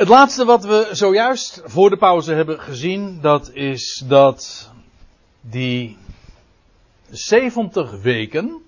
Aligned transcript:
Het 0.00 0.08
laatste 0.08 0.44
wat 0.44 0.64
we 0.64 0.88
zojuist 0.92 1.62
voor 1.64 1.90
de 1.90 1.96
pauze 1.96 2.34
hebben 2.34 2.60
gezien, 2.60 3.20
dat 3.20 3.50
is 3.52 4.04
dat 4.06 4.70
die 5.40 5.98
70 7.10 8.00
weken 8.02 8.62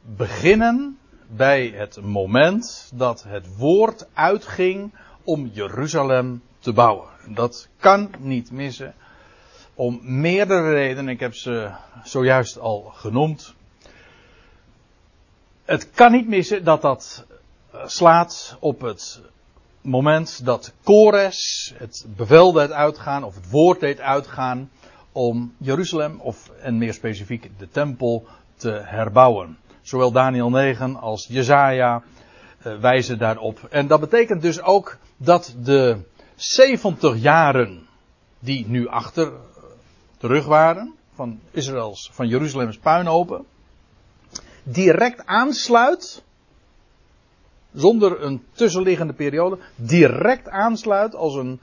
beginnen 0.00 0.98
bij 1.26 1.66
het 1.66 2.00
moment 2.00 2.90
dat 2.94 3.22
het 3.22 3.56
woord 3.56 4.06
uitging 4.12 4.94
om 5.24 5.50
Jeruzalem 5.52 6.42
te 6.58 6.72
bouwen. 6.72 7.08
Dat 7.28 7.68
kan 7.78 8.10
niet 8.18 8.50
missen. 8.50 8.94
Om 9.74 10.00
meerdere 10.02 10.72
redenen. 10.72 11.12
Ik 11.12 11.20
heb 11.20 11.34
ze 11.34 11.70
zojuist 12.04 12.58
al 12.58 12.92
genoemd. 12.94 13.54
Het 15.64 15.90
kan 15.90 16.12
niet 16.12 16.28
missen 16.28 16.64
dat 16.64 16.82
dat 16.82 17.26
slaat 17.86 18.56
op 18.60 18.80
het 18.80 19.20
moment 19.82 20.44
dat 20.44 20.72
Kores 20.82 21.72
het 21.76 22.06
bevel 22.16 22.52
deed 22.52 22.70
uitgaan, 22.70 23.24
of 23.24 23.34
het 23.34 23.50
woord 23.50 23.80
deed 23.80 24.00
uitgaan, 24.00 24.70
om 25.12 25.54
Jeruzalem, 25.56 26.20
of 26.20 26.50
en 26.62 26.78
meer 26.78 26.94
specifiek 26.94 27.50
de 27.58 27.68
tempel, 27.68 28.26
te 28.56 28.80
herbouwen. 28.84 29.58
Zowel 29.82 30.12
Daniel 30.12 30.50
9 30.50 30.96
als 30.96 31.26
Jezaja 31.26 32.02
uh, 32.66 32.80
wijzen 32.80 33.18
daarop. 33.18 33.66
En 33.70 33.86
dat 33.86 34.00
betekent 34.00 34.42
dus 34.42 34.62
ook 34.62 34.96
dat 35.16 35.54
de 35.62 35.98
70 36.34 37.16
jaren 37.16 37.86
die 38.38 38.66
nu 38.68 38.88
achter 38.88 39.32
terug 40.18 40.46
waren, 40.46 40.94
van 41.14 41.40
Israëls, 41.50 42.10
van 42.12 42.28
Jeruzalems 42.28 42.78
puinhopen, 42.78 43.44
direct 44.62 45.26
aansluit, 45.26 46.22
zonder 47.74 48.22
een 48.22 48.44
tussenliggende 48.52 49.12
periode, 49.12 49.58
direct 49.76 50.48
aansluit 50.48 51.14
als 51.14 51.34
een, 51.34 51.60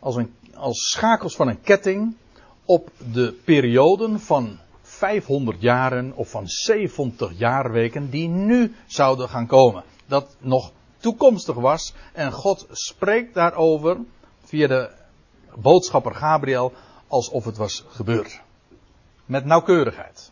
als 0.00 0.16
een, 0.16 0.34
als 0.54 0.90
schakels 0.90 1.36
van 1.36 1.48
een 1.48 1.60
ketting 1.60 2.16
op 2.64 2.90
de 3.12 3.34
perioden 3.44 4.20
van 4.20 4.58
500 4.82 5.60
jaren 5.60 6.12
of 6.14 6.30
van 6.30 6.48
70 6.48 7.38
jaarweken 7.38 8.10
die 8.10 8.28
nu 8.28 8.74
zouden 8.86 9.28
gaan 9.28 9.46
komen. 9.46 9.84
Dat 10.06 10.36
nog 10.38 10.72
toekomstig 10.98 11.54
was 11.54 11.94
en 12.12 12.32
God 12.32 12.66
spreekt 12.70 13.34
daarover 13.34 13.96
via 14.44 14.66
de 14.66 14.90
boodschapper 15.54 16.14
Gabriel 16.14 16.72
alsof 17.08 17.44
het 17.44 17.56
was 17.56 17.84
gebeurd. 17.88 18.40
Met 19.24 19.44
nauwkeurigheid. 19.44 20.30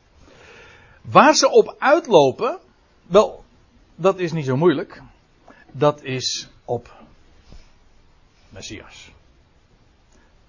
Waar 1.02 1.34
ze 1.34 1.50
op 1.50 1.74
uitlopen, 1.78 2.58
wel, 3.06 3.44
dat 3.96 4.18
is 4.18 4.32
niet 4.32 4.44
zo 4.44 4.56
moeilijk. 4.56 5.02
Dat 5.72 6.02
is 6.02 6.48
op 6.64 6.94
Messias. 8.48 9.10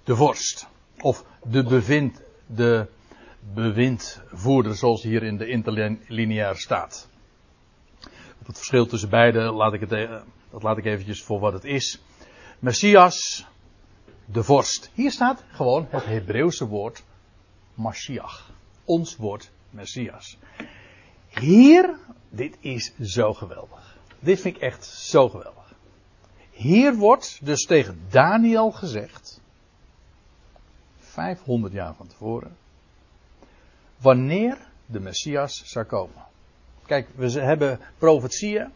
De 0.03 0.15
vorst. 0.15 0.67
Of 1.01 1.25
de 1.43 1.63
bevind, 1.63 2.21
de 2.45 2.87
bewindvoerder 3.53 4.75
zoals 4.75 5.03
hier 5.03 5.23
in 5.23 5.37
de 5.37 5.47
interlineair 5.47 6.55
staat. 6.55 7.07
Het 8.45 8.55
verschil 8.55 8.85
tussen 8.85 9.09
beide 9.09 9.39
laat 9.39 9.73
ik 9.73 9.79
het, 9.79 9.91
eh, 9.91 10.21
dat 10.49 10.63
laat 10.63 10.77
ik 10.77 10.85
eventjes 10.85 11.23
voor 11.23 11.39
wat 11.39 11.53
het 11.53 11.63
is. 11.63 12.01
Messias, 12.59 13.45
de 14.25 14.43
vorst. 14.43 14.91
Hier 14.93 15.11
staat 15.11 15.43
gewoon 15.51 15.87
het 15.89 16.05
Hebreeuwse 16.05 16.67
woord 16.67 17.03
Mashiach. 17.73 18.51
Ons 18.85 19.15
woord 19.15 19.51
Messias. 19.69 20.37
Hier, 21.27 21.97
dit 22.37 22.57
is 22.59 22.91
zo 23.01 23.33
geweldig. 23.33 23.97
Dit 24.19 24.41
vind 24.41 24.55
ik 24.55 24.61
echt 24.61 24.85
zo 24.85 25.29
geweldig. 25.29 25.73
Hier 26.51 26.95
wordt 26.95 27.39
dus 27.45 27.65
tegen 27.65 28.05
Daniel 28.09 28.71
gezegd, 28.71 29.41
500 30.99 31.73
jaar 31.73 31.95
van 31.95 32.07
tevoren, 32.07 32.57
wanneer 33.97 34.57
de 34.85 34.99
Messias 34.99 35.61
zou 35.65 35.85
komen. 35.85 36.25
Kijk, 36.85 37.07
we 37.15 37.39
hebben 37.39 37.79
profetieën 37.97 38.71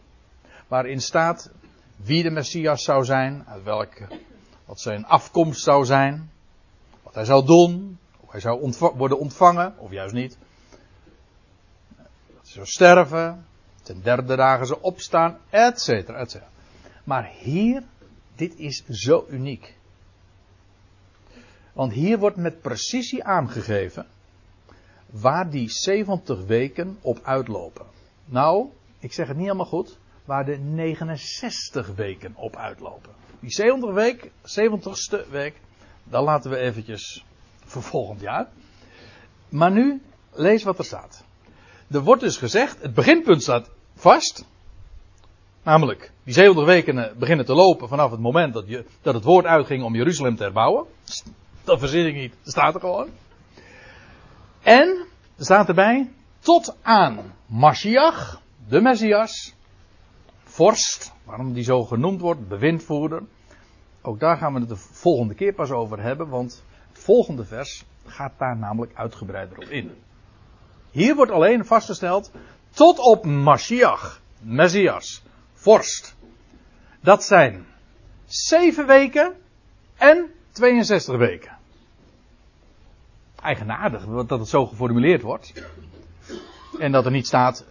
waarin 0.68 1.00
staat 1.00 1.50
wie 1.96 2.22
de 2.22 2.30
Messias 2.30 2.82
zou 2.82 3.04
zijn, 3.04 3.44
uit 3.46 3.62
welke, 3.62 4.08
wat 4.64 4.80
zijn 4.80 5.06
afkomst 5.06 5.62
zou 5.62 5.84
zijn, 5.84 6.30
wat 7.02 7.14
hij 7.14 7.24
zou 7.24 7.46
doen, 7.46 7.98
of 8.20 8.30
hij 8.30 8.40
zou 8.40 8.74
worden 8.96 9.18
ontvangen, 9.18 9.74
of 9.78 9.90
juist 9.90 10.14
niet. 10.14 10.38
Dat 12.26 12.42
hij 12.42 12.52
zou 12.52 12.66
sterven, 12.66 13.46
ten 13.82 14.02
derde 14.02 14.36
dagen 14.36 14.66
zou 14.66 14.78
opstaan, 14.82 15.38
et 15.50 15.80
cetera, 15.80 16.18
et 16.18 16.30
cetera. 16.30 16.50
Maar 17.04 17.30
hier, 17.38 17.82
dit 18.34 18.58
is 18.58 18.84
zo 18.86 19.26
uniek. 19.30 19.74
Want 21.72 21.92
hier 21.92 22.18
wordt 22.18 22.36
met 22.36 22.60
precisie 22.60 23.24
aangegeven 23.24 24.06
waar 25.10 25.50
die 25.50 25.70
70 25.70 26.44
weken 26.44 26.98
op 27.00 27.20
uitlopen. 27.22 27.86
Nou, 28.24 28.66
ik 28.98 29.12
zeg 29.12 29.26
het 29.26 29.36
niet 29.36 29.46
helemaal 29.46 29.66
goed, 29.66 29.98
waar 30.24 30.44
de 30.44 30.58
69 30.58 31.94
weken 31.94 32.32
op 32.36 32.56
uitlopen. 32.56 33.10
Die 33.40 33.50
70 33.50 33.92
week, 33.92 34.30
70ste 34.42 35.30
week, 35.30 35.60
dat 36.04 36.24
laten 36.24 36.50
we 36.50 36.56
eventjes 36.56 37.24
voor 37.64 37.82
volgend 37.82 38.20
jaar. 38.20 38.48
Maar 39.48 39.70
nu, 39.70 40.02
lees 40.30 40.62
wat 40.62 40.78
er 40.78 40.84
staat. 40.84 41.24
Er 41.92 42.00
wordt 42.00 42.22
dus 42.22 42.36
gezegd, 42.36 42.82
het 42.82 42.94
beginpunt 42.94 43.42
staat 43.42 43.70
vast. 43.94 44.44
Namelijk, 45.62 46.12
die 46.24 46.34
70 46.34 46.64
weken 46.64 46.98
eh, 46.98 47.16
beginnen 47.16 47.44
te 47.44 47.54
lopen 47.54 47.88
vanaf 47.88 48.10
het 48.10 48.20
moment 48.20 48.54
dat, 48.54 48.68
je, 48.68 48.84
dat 49.02 49.14
het 49.14 49.24
woord 49.24 49.46
uitging 49.46 49.84
om 49.84 49.94
Jeruzalem 49.94 50.36
te 50.36 50.42
herbouwen. 50.42 50.86
Dat 51.64 51.78
verzin 51.78 52.06
ik 52.06 52.14
niet, 52.14 52.34
dat 52.42 52.52
staat 52.52 52.74
er 52.74 52.80
gewoon. 52.80 53.08
En, 54.62 55.06
er 55.36 55.44
staat 55.44 55.68
erbij, 55.68 56.10
tot 56.38 56.76
aan 56.82 57.18
Mashiach, 57.46 58.40
de 58.68 58.80
Messias, 58.80 59.54
vorst, 60.44 61.12
waarom 61.24 61.52
die 61.52 61.64
zo 61.64 61.84
genoemd 61.84 62.20
wordt, 62.20 62.48
bewindvoerder. 62.48 63.22
Ook 64.02 64.20
daar 64.20 64.36
gaan 64.36 64.52
we 64.52 64.60
het 64.60 64.68
de 64.68 64.76
volgende 64.76 65.34
keer 65.34 65.54
pas 65.54 65.70
over 65.70 66.02
hebben, 66.02 66.28
want 66.28 66.64
het 66.88 67.02
volgende 67.02 67.44
vers 67.44 67.84
gaat 68.06 68.32
daar 68.38 68.56
namelijk 68.56 68.94
uitgebreider 68.94 69.56
op 69.56 69.64
in. 69.64 69.90
Hier 70.92 71.14
wordt 71.14 71.32
alleen 71.32 71.64
vastgesteld, 71.64 72.30
tot 72.70 72.98
op 72.98 73.24
Mashiach, 73.24 74.20
Messias, 74.40 75.22
vorst. 75.54 76.14
Dat 77.00 77.24
zijn 77.24 77.66
zeven 78.26 78.86
weken 78.86 79.36
en 79.96 80.30
62 80.52 81.16
weken. 81.16 81.56
Eigenaardig 83.42 84.04
dat 84.26 84.38
het 84.38 84.48
zo 84.48 84.66
geformuleerd 84.66 85.22
wordt. 85.22 85.52
En 86.78 86.92
dat 86.92 87.04
er 87.04 87.10
niet 87.10 87.26
staat 87.26 87.64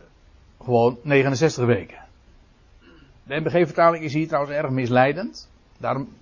gewoon 0.64 0.98
69 1.04 1.66
weken. 1.66 1.98
De 3.24 3.40
MBG-vertaling 3.40 4.04
is 4.04 4.14
hier 4.14 4.28
trouwens 4.28 4.56
erg 4.56 4.70
misleidend. 4.70 5.50
Daarom, 5.78 6.14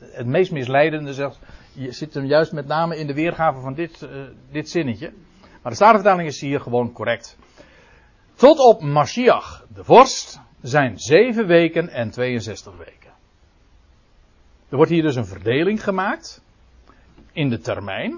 het 0.00 0.26
meest 0.26 0.52
misleidende 0.52 1.14
zegt, 1.14 1.38
je 1.72 1.92
zit 1.92 2.14
hem 2.14 2.24
juist 2.24 2.52
met 2.52 2.66
name 2.66 2.96
in 2.96 3.06
de 3.06 3.14
weergave 3.14 3.60
van 3.60 3.74
dit, 3.74 4.02
uh, 4.02 4.22
dit 4.50 4.70
zinnetje. 4.70 5.12
Maar 5.62 5.72
de 5.72 5.78
Statenvertaling 5.78 6.28
is 6.28 6.40
hier 6.40 6.60
gewoon 6.60 6.92
correct. 6.92 7.36
Tot 8.34 8.58
op 8.58 8.82
Mashiach, 8.82 9.66
de 9.74 9.84
vorst, 9.84 10.40
zijn 10.62 10.98
7 10.98 11.46
weken 11.46 11.88
en 11.88 12.10
62 12.10 12.76
weken. 12.76 13.10
Er 14.68 14.76
wordt 14.76 14.90
hier 14.90 15.02
dus 15.02 15.16
een 15.16 15.26
verdeling 15.26 15.84
gemaakt 15.84 16.42
in 17.32 17.48
de 17.48 17.58
termijn. 17.58 18.10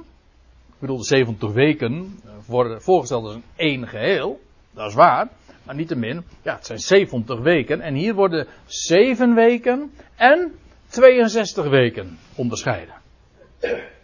Ik 0.68 0.78
bedoel, 0.78 0.96
de 0.96 1.04
70 1.04 1.52
weken 1.52 2.20
worden 2.46 2.82
voorgesteld 2.82 3.24
als 3.24 3.34
een 3.34 3.44
één 3.56 3.88
geheel. 3.88 4.40
Dat 4.70 4.88
is 4.88 4.94
waar. 4.94 5.28
Maar 5.62 5.74
niettemin, 5.74 6.24
ja, 6.42 6.54
het 6.54 6.66
zijn 6.66 6.78
70 6.78 7.40
weken. 7.40 7.80
En 7.80 7.94
hier 7.94 8.14
worden 8.14 8.46
7 8.66 9.34
weken 9.34 9.92
en 10.16 10.58
62 10.88 11.68
weken 11.68 12.18
onderscheiden. 12.34 12.94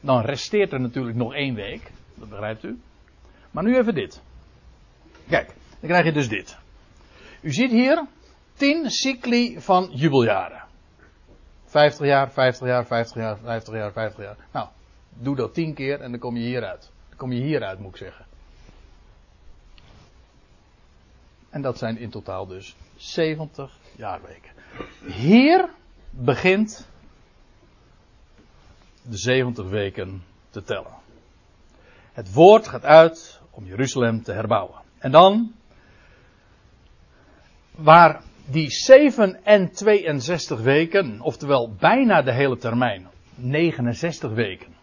Dan 0.00 0.20
resteert 0.20 0.72
er 0.72 0.80
natuurlijk 0.80 1.16
nog 1.16 1.34
één 1.34 1.54
week. 1.54 1.90
Dat 2.14 2.28
begrijpt 2.28 2.64
u. 2.64 2.78
Maar 3.56 3.64
nu 3.64 3.76
even 3.76 3.94
dit. 3.94 4.22
Kijk, 5.28 5.46
dan 5.80 5.88
krijg 5.88 6.04
je 6.04 6.12
dus 6.12 6.28
dit. 6.28 6.56
U 7.40 7.52
ziet 7.52 7.70
hier 7.70 8.06
10 8.54 8.90
cycli 8.90 9.60
van 9.60 9.88
jubeljaren. 9.92 10.64
50 11.64 12.06
jaar, 12.06 12.30
50 12.30 12.66
jaar, 12.66 12.86
50 12.86 13.16
jaar, 13.16 13.38
50 13.38 13.74
jaar, 13.74 13.92
50 13.92 14.24
jaar. 14.24 14.36
Nou, 14.52 14.68
doe 15.08 15.36
dat 15.36 15.54
10 15.54 15.74
keer 15.74 16.00
en 16.00 16.10
dan 16.10 16.20
kom 16.20 16.36
je 16.36 16.42
hieruit. 16.42 16.90
Dan 17.08 17.18
kom 17.18 17.32
je 17.32 17.42
hieruit, 17.42 17.78
moet 17.78 17.90
ik 17.90 17.96
zeggen. 17.96 18.26
En 21.50 21.62
dat 21.62 21.78
zijn 21.78 21.98
in 21.98 22.10
totaal 22.10 22.46
dus 22.46 22.76
70 22.96 23.78
jaarweken. 23.94 24.52
Hier 25.04 25.68
begint 26.10 26.88
de 29.02 29.16
70 29.16 29.68
weken 29.68 30.22
te 30.50 30.62
tellen. 30.62 30.94
Het 32.12 32.32
woord 32.32 32.68
gaat 32.68 32.84
uit 32.84 33.35
om 33.56 33.66
Jeruzalem 33.66 34.22
te 34.22 34.32
herbouwen. 34.32 34.80
En 34.98 35.10
dan, 35.10 35.52
waar 37.70 38.22
die 38.46 38.70
7 38.70 39.44
en 39.44 39.72
62 39.72 40.60
weken, 40.60 41.20
oftewel 41.20 41.72
bijna 41.78 42.22
de 42.22 42.32
hele 42.32 42.56
termijn, 42.56 43.08
69 43.34 44.32
weken. 44.32 44.74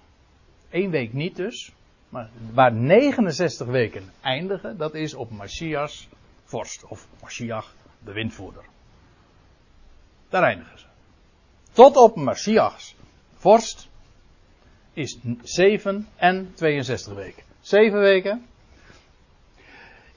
Eén 0.69 0.89
week 0.89 1.13
niet 1.13 1.35
dus, 1.35 1.71
maar 2.09 2.29
waar 2.53 2.73
69 2.73 3.67
weken 3.67 4.11
eindigen, 4.21 4.77
dat 4.77 4.93
is 4.93 5.13
op 5.13 5.31
Mashiach's 5.31 6.07
vorst, 6.43 6.85
of 6.85 7.07
Mashiach, 7.21 7.75
de 8.03 8.11
windvoerder. 8.13 8.63
Daar 10.29 10.43
eindigen 10.43 10.79
ze. 10.79 10.85
Tot 11.71 11.95
op 11.95 12.15
Mashiach's 12.15 12.95
vorst 13.33 13.89
is 14.93 15.19
7 15.41 16.07
en 16.15 16.51
62 16.55 17.13
weken. 17.13 17.43
7 17.61 17.99
weken. 17.99 18.45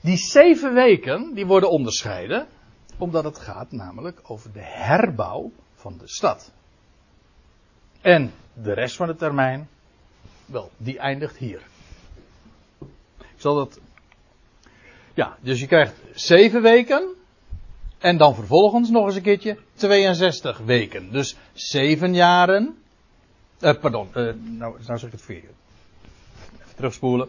Die 0.06 0.16
7 0.16 0.74
weken, 0.74 1.34
die 1.34 1.46
worden 1.46 1.70
onderscheiden, 1.70 2.46
omdat 2.98 3.24
het 3.24 3.38
gaat 3.38 3.72
namelijk 3.72 4.20
over 4.22 4.52
de 4.52 4.62
herbouw 4.62 5.50
van 5.74 5.98
de 5.98 6.08
stad. 6.08 6.52
En 8.00 8.32
de 8.52 8.72
rest 8.72 8.96
van 8.96 9.06
de 9.06 9.16
termijn, 9.16 9.68
wel, 10.44 10.70
die 10.76 10.98
eindigt 10.98 11.36
hier. 11.36 11.62
Ik 13.18 13.36
zal 13.36 13.54
dat. 13.54 13.80
Ja, 15.14 15.36
dus 15.40 15.60
je 15.60 15.66
krijgt 15.66 15.94
7 16.14 16.62
weken. 16.62 17.14
En 17.98 18.16
dan 18.16 18.34
vervolgens 18.34 18.90
nog 18.90 19.06
eens 19.06 19.16
een 19.16 19.22
keertje 19.22 19.58
62 19.74 20.58
weken. 20.58 21.12
Dus 21.12 21.36
7 21.52 22.14
jaren. 22.14 22.78
Eh, 23.58 23.80
pardon, 23.80 24.08
eh, 24.14 24.22
nou, 24.22 24.34
nou 24.58 24.82
zeg 24.82 25.02
ik 25.02 25.12
het 25.12 25.22
verkeerd. 25.22 25.54
Even 26.60 26.76
terugspoelen. 26.76 27.28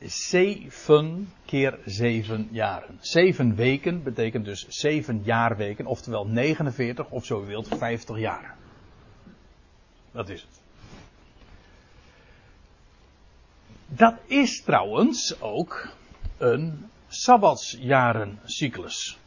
7 0.00 1.32
keer 1.44 1.78
7 1.84 2.48
jaren. 2.50 2.98
7 3.00 3.54
weken 3.54 4.02
betekent 4.02 4.44
dus 4.44 4.66
7 4.68 5.22
jaarweken, 5.24 5.86
oftewel 5.86 6.26
49 6.26 7.08
of 7.08 7.24
zo 7.24 7.44
wilt 7.44 7.68
50 7.68 8.18
jaar. 8.18 8.54
Dat 10.12 10.28
is 10.28 10.40
het. 10.40 10.60
Dat 13.86 14.14
is 14.26 14.62
trouwens 14.62 15.40
ook 15.40 15.88
een 16.38 16.90
sabbatsjarencyclus. 17.08 19.18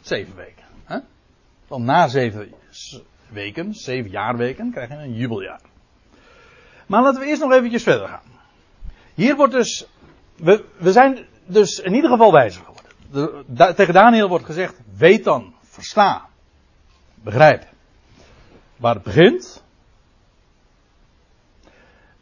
Zeven 0.00 0.34
weken. 0.34 0.64
Hè? 0.84 0.98
Dan 1.68 1.84
na 1.84 2.08
zeven 2.08 2.52
weken, 3.28 3.74
zeven 3.74 4.10
jaarweken, 4.10 4.72
krijg 4.72 4.88
je 4.88 4.94
een 4.94 5.14
jubeljaar. 5.14 5.60
Maar 6.86 7.02
laten 7.02 7.20
we 7.20 7.26
eerst 7.26 7.42
nog 7.42 7.52
eventjes 7.52 7.82
verder 7.82 8.08
gaan. 8.08 8.22
Hier 9.14 9.36
wordt 9.36 9.52
dus, 9.52 9.86
we, 10.38 10.64
we 10.76 10.92
zijn 10.92 11.26
dus 11.46 11.78
in 11.80 11.94
ieder 11.94 12.10
geval 12.10 12.32
wijzer 12.32 12.62
geworden. 12.64 12.92
De, 13.46 13.74
tegen 13.74 13.94
Daniel 13.94 14.28
wordt 14.28 14.44
gezegd, 14.44 14.80
weet 14.96 15.24
dan, 15.24 15.54
versta, 15.62 16.28
begrijp. 17.14 17.66
Waar 18.76 18.94
het 18.94 19.02
begint. 19.02 19.62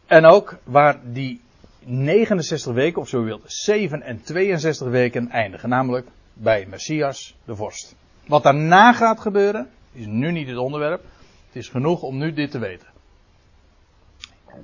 En 0.07 0.25
ook 0.25 0.57
waar 0.65 1.01
die 1.13 1.41
69 1.79 2.73
weken, 2.73 3.01
of 3.01 3.09
zo 3.09 3.23
wilt, 3.23 3.43
7 3.47 4.03
en 4.03 4.23
62 4.23 4.89
weken 4.89 5.31
eindigen. 5.31 5.69
Namelijk 5.69 6.07
bij 6.33 6.67
Messias, 6.67 7.37
de 7.45 7.57
vorst. 7.57 7.95
Wat 8.27 8.43
daarna 8.43 8.93
gaat 8.93 9.21
gebeuren, 9.21 9.71
is 9.93 10.07
nu 10.07 10.33
niet 10.33 10.49
het 10.49 10.57
onderwerp. 10.57 11.05
Het 11.47 11.57
is 11.57 11.69
genoeg 11.69 12.03
om 12.03 12.19
nu 12.19 12.33
dit 12.33 12.51
te 12.51 12.59
weten. 12.59 12.89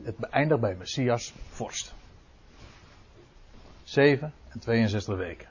Het 0.02 0.20
eindigt 0.20 0.60
bij 0.60 0.74
Messias, 0.78 1.32
vorst. 1.48 1.94
7 3.92 4.32
en 4.48 4.60
62 4.60 5.16
weken. 5.16 5.48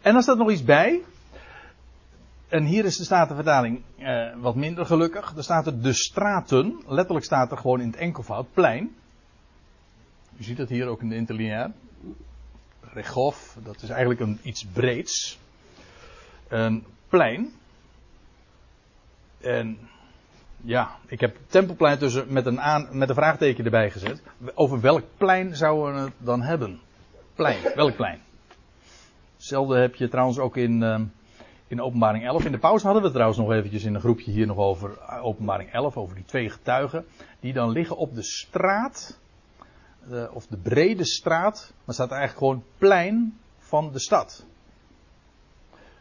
En 0.00 0.12
dan 0.12 0.22
staat 0.22 0.38
nog 0.38 0.50
iets 0.50 0.64
bij. 0.64 1.02
En 2.48 2.64
hier 2.64 2.84
is 2.84 2.96
de 2.96 3.04
Statenvertaling 3.04 3.82
eh, 3.98 4.34
wat 4.36 4.54
minder 4.54 4.86
gelukkig. 4.86 5.36
Er 5.36 5.42
staat 5.42 5.66
er 5.66 5.82
de 5.82 5.92
straten. 5.92 6.82
Letterlijk 6.86 7.24
staat 7.24 7.50
er 7.50 7.56
gewoon 7.56 7.80
in 7.80 7.86
het 7.86 7.96
enkelvoud 7.96 8.46
plein. 8.52 8.96
U 10.36 10.42
ziet 10.42 10.56
dat 10.56 10.68
hier 10.68 10.86
ook 10.86 11.00
in 11.00 11.08
de 11.08 11.14
interlineair. 11.14 11.72
Regof, 12.80 13.56
dat 13.62 13.82
is 13.82 13.88
eigenlijk 13.88 14.20
een, 14.20 14.38
iets 14.42 14.64
breeds. 14.64 15.38
Een 16.48 16.84
plein. 17.08 17.52
En 19.40 19.78
ja, 20.60 20.96
ik 21.06 21.20
heb 21.20 21.36
tempelplein 21.46 21.98
tussen 21.98 22.32
met 22.32 22.46
een, 22.46 22.60
aan, 22.60 22.88
met 22.98 23.08
een 23.08 23.14
vraagteken 23.14 23.64
erbij 23.64 23.90
gezet. 23.90 24.22
Over 24.54 24.80
welk 24.80 25.04
plein 25.16 25.56
zouden 25.56 25.94
we 25.94 26.00
het 26.00 26.12
dan 26.18 26.42
hebben? 26.42 26.80
Plein, 27.34 27.62
welk 27.74 27.96
plein? 27.96 28.20
Hetzelfde 29.36 29.76
heb 29.76 29.94
je 29.94 30.08
trouwens 30.08 30.38
ook 30.38 30.56
in, 30.56 30.82
uh, 30.82 31.00
in 31.66 31.80
openbaring 31.80 32.24
11. 32.24 32.44
In 32.44 32.52
de 32.52 32.58
pauze 32.58 32.84
hadden 32.84 33.02
we 33.02 33.10
trouwens 33.10 33.38
nog 33.38 33.52
eventjes 33.52 33.84
in 33.84 33.94
een 33.94 34.00
groepje 34.00 34.30
hier 34.30 34.46
nog 34.46 34.56
over 34.56 34.98
eh, 34.98 35.24
openbaring 35.24 35.72
11. 35.72 35.96
Over 35.96 36.14
die 36.14 36.24
twee 36.24 36.50
getuigen. 36.50 37.06
Die 37.40 37.52
dan 37.52 37.70
liggen 37.70 37.96
op 37.96 38.14
de 38.14 38.22
straat 38.22 39.18
de, 40.08 40.30
of 40.32 40.46
de 40.46 40.56
brede 40.56 41.04
straat, 41.04 41.72
maar 41.84 41.94
staat 41.94 42.10
eigenlijk 42.10 42.38
gewoon 42.38 42.64
plein 42.78 43.38
van 43.58 43.92
de 43.92 43.98
stad. 43.98 44.44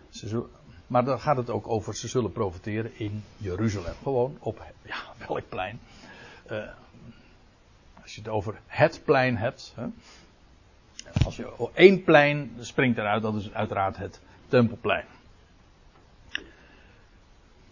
Ze 0.09 0.45
maar 0.87 1.05
dan 1.05 1.19
gaat 1.19 1.37
het 1.37 1.49
ook 1.49 1.67
over, 1.67 1.95
ze 1.95 2.07
zullen 2.07 2.31
profiteren 2.31 2.99
in 2.99 3.23
Jeruzalem. 3.37 3.93
Gewoon 4.03 4.37
op, 4.39 4.65
ja, 4.81 5.27
welk 5.27 5.49
plein? 5.49 5.79
Uh, 6.51 6.67
als 8.01 8.15
je 8.15 8.21
het 8.21 8.29
over 8.29 8.59
het 8.65 9.01
plein 9.05 9.37
hebt. 9.37 9.73
Hè, 9.75 9.85
als 11.25 11.35
je 11.35 11.69
één 11.73 12.03
plein 12.03 12.51
springt 12.59 12.97
eruit, 12.97 13.21
dat 13.21 13.35
is 13.35 13.53
uiteraard 13.53 13.97
het 13.97 14.21
Tempelplein. 14.47 15.05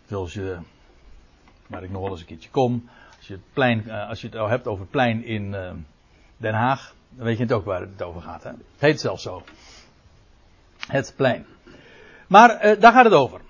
Zoals 0.05 0.33
je, 0.33 0.57
waar 1.67 1.83
ik 1.83 1.89
nog 1.89 2.01
wel 2.01 2.11
eens 2.11 2.19
een 2.19 2.25
keertje 2.25 2.49
kom. 2.49 2.89
Als 3.17 3.27
je 3.27 3.33
het, 3.33 3.53
plein, 3.53 3.83
uh, 3.87 4.09
als 4.09 4.21
je 4.21 4.27
het 4.27 4.49
hebt 4.49 4.67
over 4.67 4.81
het 4.81 4.91
plein 4.91 5.23
in, 5.23 5.53
uh, 5.53 5.71
Den 6.37 6.53
Haag, 6.53 6.95
dan 7.09 7.25
weet 7.25 7.37
je 7.37 7.43
het 7.43 7.51
ook 7.51 7.65
waar 7.65 7.81
het 7.81 8.01
over 8.01 8.21
gaat. 8.21 8.43
Hè? 8.43 8.49
Het 8.49 8.59
heet 8.77 8.99
zelfs 8.99 9.23
zo. 9.23 9.43
Het 10.87 11.13
plein. 11.15 11.45
Maar 12.27 12.65
uh, 12.65 12.81
daar 12.81 12.91
gaat 12.91 13.05
het 13.05 13.13
over. 13.13 13.41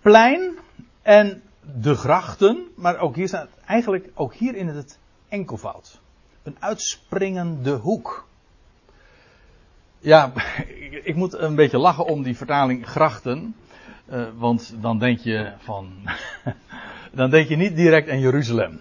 Plein 0.00 0.58
en 1.02 1.42
de 1.80 1.94
grachten, 1.94 2.68
maar 2.76 2.98
ook 2.98 3.16
hier 3.16 3.28
staat 3.28 3.48
eigenlijk 3.64 4.10
ook 4.14 4.34
hier 4.34 4.54
in 4.54 4.68
het 4.68 4.98
enkelvoud. 5.28 6.00
Een 6.42 6.56
uitspringende 6.58 7.74
hoek. 7.74 8.26
Ja, 10.06 10.32
ik 11.10 11.14
moet 11.14 11.38
een 11.38 11.54
beetje 11.54 11.78
lachen 11.78 12.06
om 12.06 12.22
die 12.22 12.36
vertaling 12.36 12.86
grachten. 12.86 13.54
Uh, 14.10 14.24
want 14.36 14.74
dan 14.80 14.98
denk 14.98 15.18
je 15.18 15.52
van. 15.58 15.92
dan 17.12 17.30
denk 17.30 17.48
je 17.48 17.56
niet 17.56 17.76
direct 17.76 18.10
aan 18.10 18.20
Jeruzalem 18.20 18.80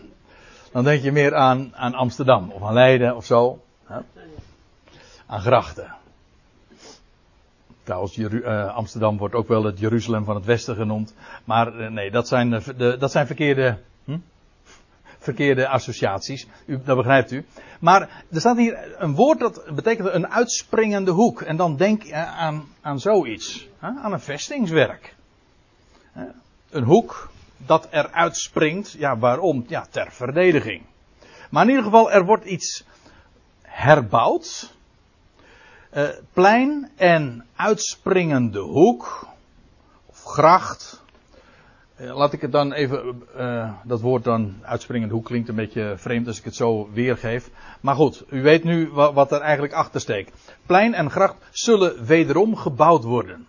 dan 0.75 0.83
denk 0.83 1.03
je 1.03 1.11
meer 1.11 1.35
aan, 1.35 1.71
aan 1.75 1.93
Amsterdam 1.93 2.51
of 2.51 2.63
aan 2.63 2.73
Leiden 2.73 3.15
of 3.15 3.25
zo. 3.25 3.63
Hè? 3.85 3.99
Aan 5.25 5.41
grachten. 5.41 5.95
Trouwens, 7.83 8.17
uh, 8.17 8.75
Amsterdam 8.75 9.17
wordt 9.17 9.35
ook 9.35 9.47
wel 9.47 9.63
het 9.63 9.79
Jeruzalem 9.79 10.25
van 10.25 10.35
het 10.35 10.45
Westen 10.45 10.75
genoemd. 10.75 11.13
Maar 11.43 11.79
uh, 11.79 11.89
nee, 11.89 12.11
dat 12.11 12.27
zijn, 12.27 12.49
de, 12.49 12.95
dat 12.99 13.11
zijn 13.11 13.25
verkeerde? 13.25 13.77
Verkeerde 15.25 15.67
associaties. 15.67 16.47
U, 16.65 16.79
dat 16.85 16.97
begrijpt 16.97 17.31
u. 17.31 17.45
Maar 17.79 18.01
er 18.31 18.39
staat 18.39 18.57
hier 18.57 18.95
een 18.97 19.15
woord 19.15 19.39
dat 19.39 19.75
betekent 19.75 20.13
een 20.13 20.27
uitspringende 20.27 21.11
hoek. 21.11 21.41
En 21.41 21.57
dan 21.57 21.75
denk 21.77 22.11
aan, 22.11 22.67
aan 22.81 22.99
zoiets. 22.99 23.67
Aan 23.79 24.13
een 24.13 24.19
vestingswerk. 24.19 25.15
Een 26.69 26.83
hoek 26.83 27.29
dat 27.57 27.87
er 27.89 28.11
uitspringt. 28.11 28.91
Ja, 28.91 29.17
waarom? 29.17 29.65
Ja, 29.67 29.87
ter 29.89 30.11
verdediging. 30.11 30.83
Maar 31.49 31.63
in 31.63 31.69
ieder 31.69 31.83
geval, 31.83 32.11
er 32.11 32.25
wordt 32.25 32.45
iets 32.45 32.83
herbouwd. 33.61 34.73
Uh, 35.93 36.09
plein 36.33 36.91
en 36.95 37.45
uitspringende 37.55 38.59
hoek. 38.59 39.27
Of 40.05 40.23
gracht. 40.23 41.03
Uh, 41.99 42.15
laat 42.15 42.33
ik 42.33 42.41
het 42.41 42.51
dan 42.51 42.73
even, 42.73 43.21
uh, 43.37 43.73
dat 43.83 44.01
woord 44.01 44.23
dan 44.23 44.55
uitspringende 44.61 45.13
hoek 45.13 45.25
klinkt 45.25 45.49
een 45.49 45.55
beetje 45.55 45.93
vreemd 45.97 46.27
als 46.27 46.37
ik 46.37 46.43
het 46.43 46.55
zo 46.55 46.89
weergeef. 46.93 47.49
Maar 47.81 47.95
goed, 47.95 48.23
u 48.29 48.41
weet 48.41 48.63
nu 48.63 48.89
wat, 48.89 49.13
wat 49.13 49.31
er 49.31 49.41
eigenlijk 49.41 49.73
achter 49.73 50.01
steekt. 50.01 50.31
Plein 50.65 50.93
en 50.93 51.11
gracht 51.11 51.35
zullen 51.51 52.05
wederom 52.05 52.55
gebouwd 52.55 53.03
worden. 53.03 53.47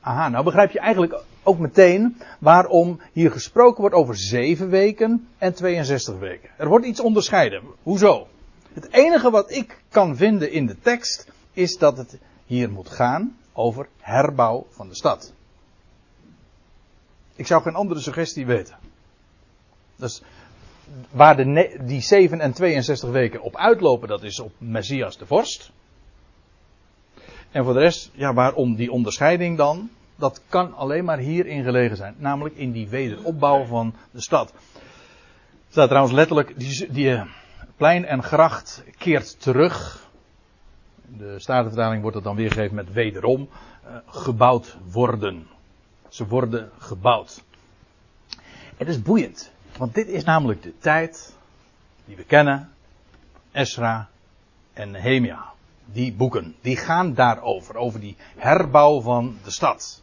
Aha, 0.00 0.28
nou 0.28 0.44
begrijp 0.44 0.70
je 0.70 0.78
eigenlijk 0.78 1.22
ook 1.42 1.58
meteen 1.58 2.16
waarom 2.38 3.00
hier 3.12 3.30
gesproken 3.30 3.80
wordt 3.80 3.96
over 3.96 4.16
7 4.16 4.68
weken 4.68 5.28
en 5.38 5.54
62 5.54 6.18
weken. 6.18 6.50
Er 6.56 6.68
wordt 6.68 6.86
iets 6.86 7.00
onderscheiden. 7.00 7.62
Hoezo? 7.82 8.26
Het 8.72 8.92
enige 8.92 9.30
wat 9.30 9.50
ik 9.50 9.82
kan 9.88 10.16
vinden 10.16 10.50
in 10.50 10.66
de 10.66 10.78
tekst 10.80 11.32
is 11.52 11.78
dat 11.78 11.96
het 11.96 12.18
hier 12.46 12.70
moet 12.70 12.88
gaan 12.88 13.36
over 13.52 13.88
herbouw 13.98 14.66
van 14.70 14.88
de 14.88 14.94
stad. 14.94 15.32
Ik 17.36 17.46
zou 17.46 17.62
geen 17.62 17.74
andere 17.74 18.00
suggestie 18.00 18.46
weten. 18.46 18.76
Dus 19.96 20.22
waar 21.10 21.36
de, 21.36 21.78
die 21.84 22.00
7 22.00 22.40
en 22.40 22.52
62 22.52 23.10
weken 23.10 23.42
op 23.42 23.56
uitlopen, 23.56 24.08
dat 24.08 24.22
is 24.22 24.40
op 24.40 24.52
Messias 24.58 25.18
de 25.18 25.26
Vorst. 25.26 25.70
En 27.50 27.64
voor 27.64 27.72
de 27.72 27.80
rest, 27.80 28.10
ja, 28.14 28.34
waarom 28.34 28.74
die 28.74 28.92
onderscheiding 28.92 29.56
dan? 29.56 29.90
dat 30.16 30.42
kan 30.48 30.74
alleen 30.74 31.04
maar 31.04 31.18
hierin 31.18 31.64
gelegen 31.64 31.96
zijn. 31.96 32.14
Namelijk 32.18 32.56
in 32.56 32.72
die 32.72 32.88
wederopbouw 32.88 33.64
van 33.64 33.94
de 34.10 34.20
stad. 34.20 34.50
Er 34.50 35.82
staat 35.82 35.88
trouwens 35.88 36.14
letterlijk, 36.14 36.58
die, 36.58 36.92
die 36.92 37.10
eh, 37.10 37.22
plein 37.76 38.04
en 38.04 38.22
gracht 38.22 38.84
keert 38.98 39.40
terug. 39.40 40.04
De 41.18 41.34
Statenvertaling 41.38 42.00
wordt 42.00 42.16
het 42.16 42.24
dan 42.24 42.36
weergegeven 42.36 42.74
met 42.74 42.92
wederom. 42.92 43.48
Uh, 43.84 43.96
gebouwd 44.06 44.76
worden. 44.90 45.46
Ze 46.08 46.26
worden 46.26 46.70
gebouwd. 46.78 47.42
Het 48.76 48.88
is 48.88 49.02
boeiend. 49.02 49.50
Want 49.76 49.94
dit 49.94 50.08
is 50.08 50.24
namelijk 50.24 50.62
de 50.62 50.78
tijd 50.78 51.34
die 52.04 52.16
we 52.16 52.24
kennen. 52.24 52.70
Esra 53.52 54.08
en 54.72 54.90
Nehemia. 54.90 55.44
Die 55.84 56.12
boeken, 56.12 56.54
die 56.60 56.76
gaan 56.76 57.14
daarover. 57.14 57.76
Over 57.76 58.00
die 58.00 58.16
herbouw 58.36 59.00
van 59.00 59.38
de 59.44 59.50
stad. 59.50 60.02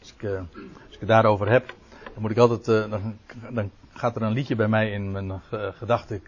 Als 0.00 0.12
ik, 0.12 0.22
uh, 0.22 0.38
als 0.86 0.94
ik 0.94 1.00
het 1.00 1.08
daarover 1.08 1.50
heb, 1.50 1.74
dan 2.12 2.22
moet 2.22 2.30
ik 2.30 2.38
altijd, 2.38 2.68
uh, 2.68 2.90
dan, 2.90 3.18
dan, 3.50 3.70
gaat 3.92 4.16
er 4.16 4.22
een 4.22 4.32
liedje 4.32 4.56
bij 4.56 4.68
mij 4.68 4.90
in 4.90 5.12
mijn 5.12 5.26
uh, 5.26 5.68
gedachten. 5.72 6.22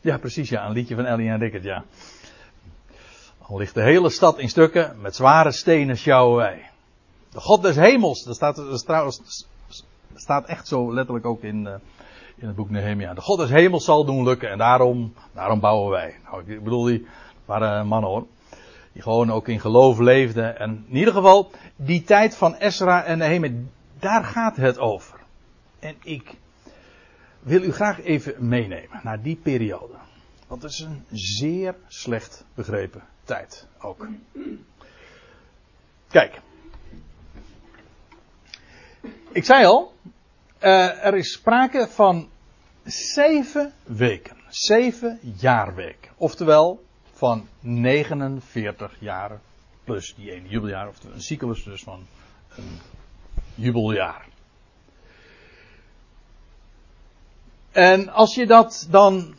Ja, 0.00 0.18
precies, 0.18 0.48
ja, 0.48 0.66
een 0.66 0.72
liedje 0.72 0.94
van 0.94 1.04
Ellie 1.04 1.28
en 1.28 1.38
Rickert, 1.38 1.62
ja. 1.62 1.84
Al 3.38 3.58
ligt 3.58 3.74
de 3.74 3.82
hele 3.82 4.10
stad 4.10 4.38
in 4.38 4.48
stukken, 4.48 5.00
met 5.00 5.14
zware 5.14 5.52
stenen 5.52 5.96
sjouwen 5.96 6.36
wij. 6.36 6.70
De 7.34 7.40
God 7.40 7.62
des 7.62 7.76
hemels, 7.76 8.24
dat 8.24 8.34
staat, 8.34 9.20
staat 10.14 10.46
echt 10.46 10.68
zo 10.68 10.94
letterlijk 10.94 11.26
ook 11.26 11.42
in, 11.42 11.68
in 12.36 12.46
het 12.46 12.56
boek 12.56 12.70
Nehemia. 12.70 13.14
De 13.14 13.20
God 13.20 13.38
des 13.38 13.50
hemels 13.50 13.84
zal 13.84 14.04
doen 14.04 14.24
lukken 14.24 14.50
en 14.50 14.58
daarom, 14.58 15.14
daarom 15.32 15.60
bouwen 15.60 15.90
wij. 15.90 16.16
Nou, 16.24 16.52
ik 16.52 16.64
bedoel, 16.64 16.84
die 16.84 17.06
waren 17.44 17.86
mannen 17.86 18.10
hoor. 18.10 18.26
Die 18.92 19.02
gewoon 19.02 19.32
ook 19.32 19.48
in 19.48 19.60
geloof 19.60 19.98
leefden. 19.98 20.58
En 20.58 20.84
in 20.88 20.96
ieder 20.96 21.14
geval, 21.14 21.50
die 21.76 22.02
tijd 22.02 22.36
van 22.36 22.56
Esra 22.56 23.04
en 23.04 23.18
Nehemia, 23.18 23.50
daar 23.98 24.24
gaat 24.24 24.56
het 24.56 24.78
over. 24.78 25.18
En 25.78 25.94
ik 26.02 26.36
wil 27.40 27.62
u 27.62 27.72
graag 27.72 28.02
even 28.02 28.48
meenemen 28.48 29.00
naar 29.02 29.22
die 29.22 29.36
periode. 29.36 29.94
Want 30.46 30.62
het 30.62 30.72
is 30.72 30.80
een 30.80 31.04
zeer 31.10 31.74
slecht 31.86 32.44
begrepen 32.54 33.02
tijd 33.24 33.66
ook. 33.78 34.08
Kijk. 36.08 36.42
Ik 39.34 39.44
zei 39.44 39.64
al, 39.64 39.92
uh, 40.60 41.04
er 41.04 41.14
is 41.14 41.32
sprake 41.32 41.88
van 41.88 42.28
zeven 42.84 43.72
weken. 43.82 44.36
Zeven 44.48 45.18
jaarweken. 45.36 46.12
Oftewel 46.16 46.84
van 47.12 47.48
49 47.60 48.96
jaren 48.98 49.40
plus 49.84 50.14
die 50.14 50.32
ene 50.32 50.48
jubeljaar. 50.48 50.88
Of 50.88 51.04
een 51.04 51.22
cyclus 51.22 51.64
dus 51.64 51.82
van 51.82 52.06
een 52.56 52.78
jubeljaar. 53.54 54.26
En 57.72 58.08
als 58.08 58.34
je 58.34 58.46
dat 58.46 58.86
dan, 58.90 59.34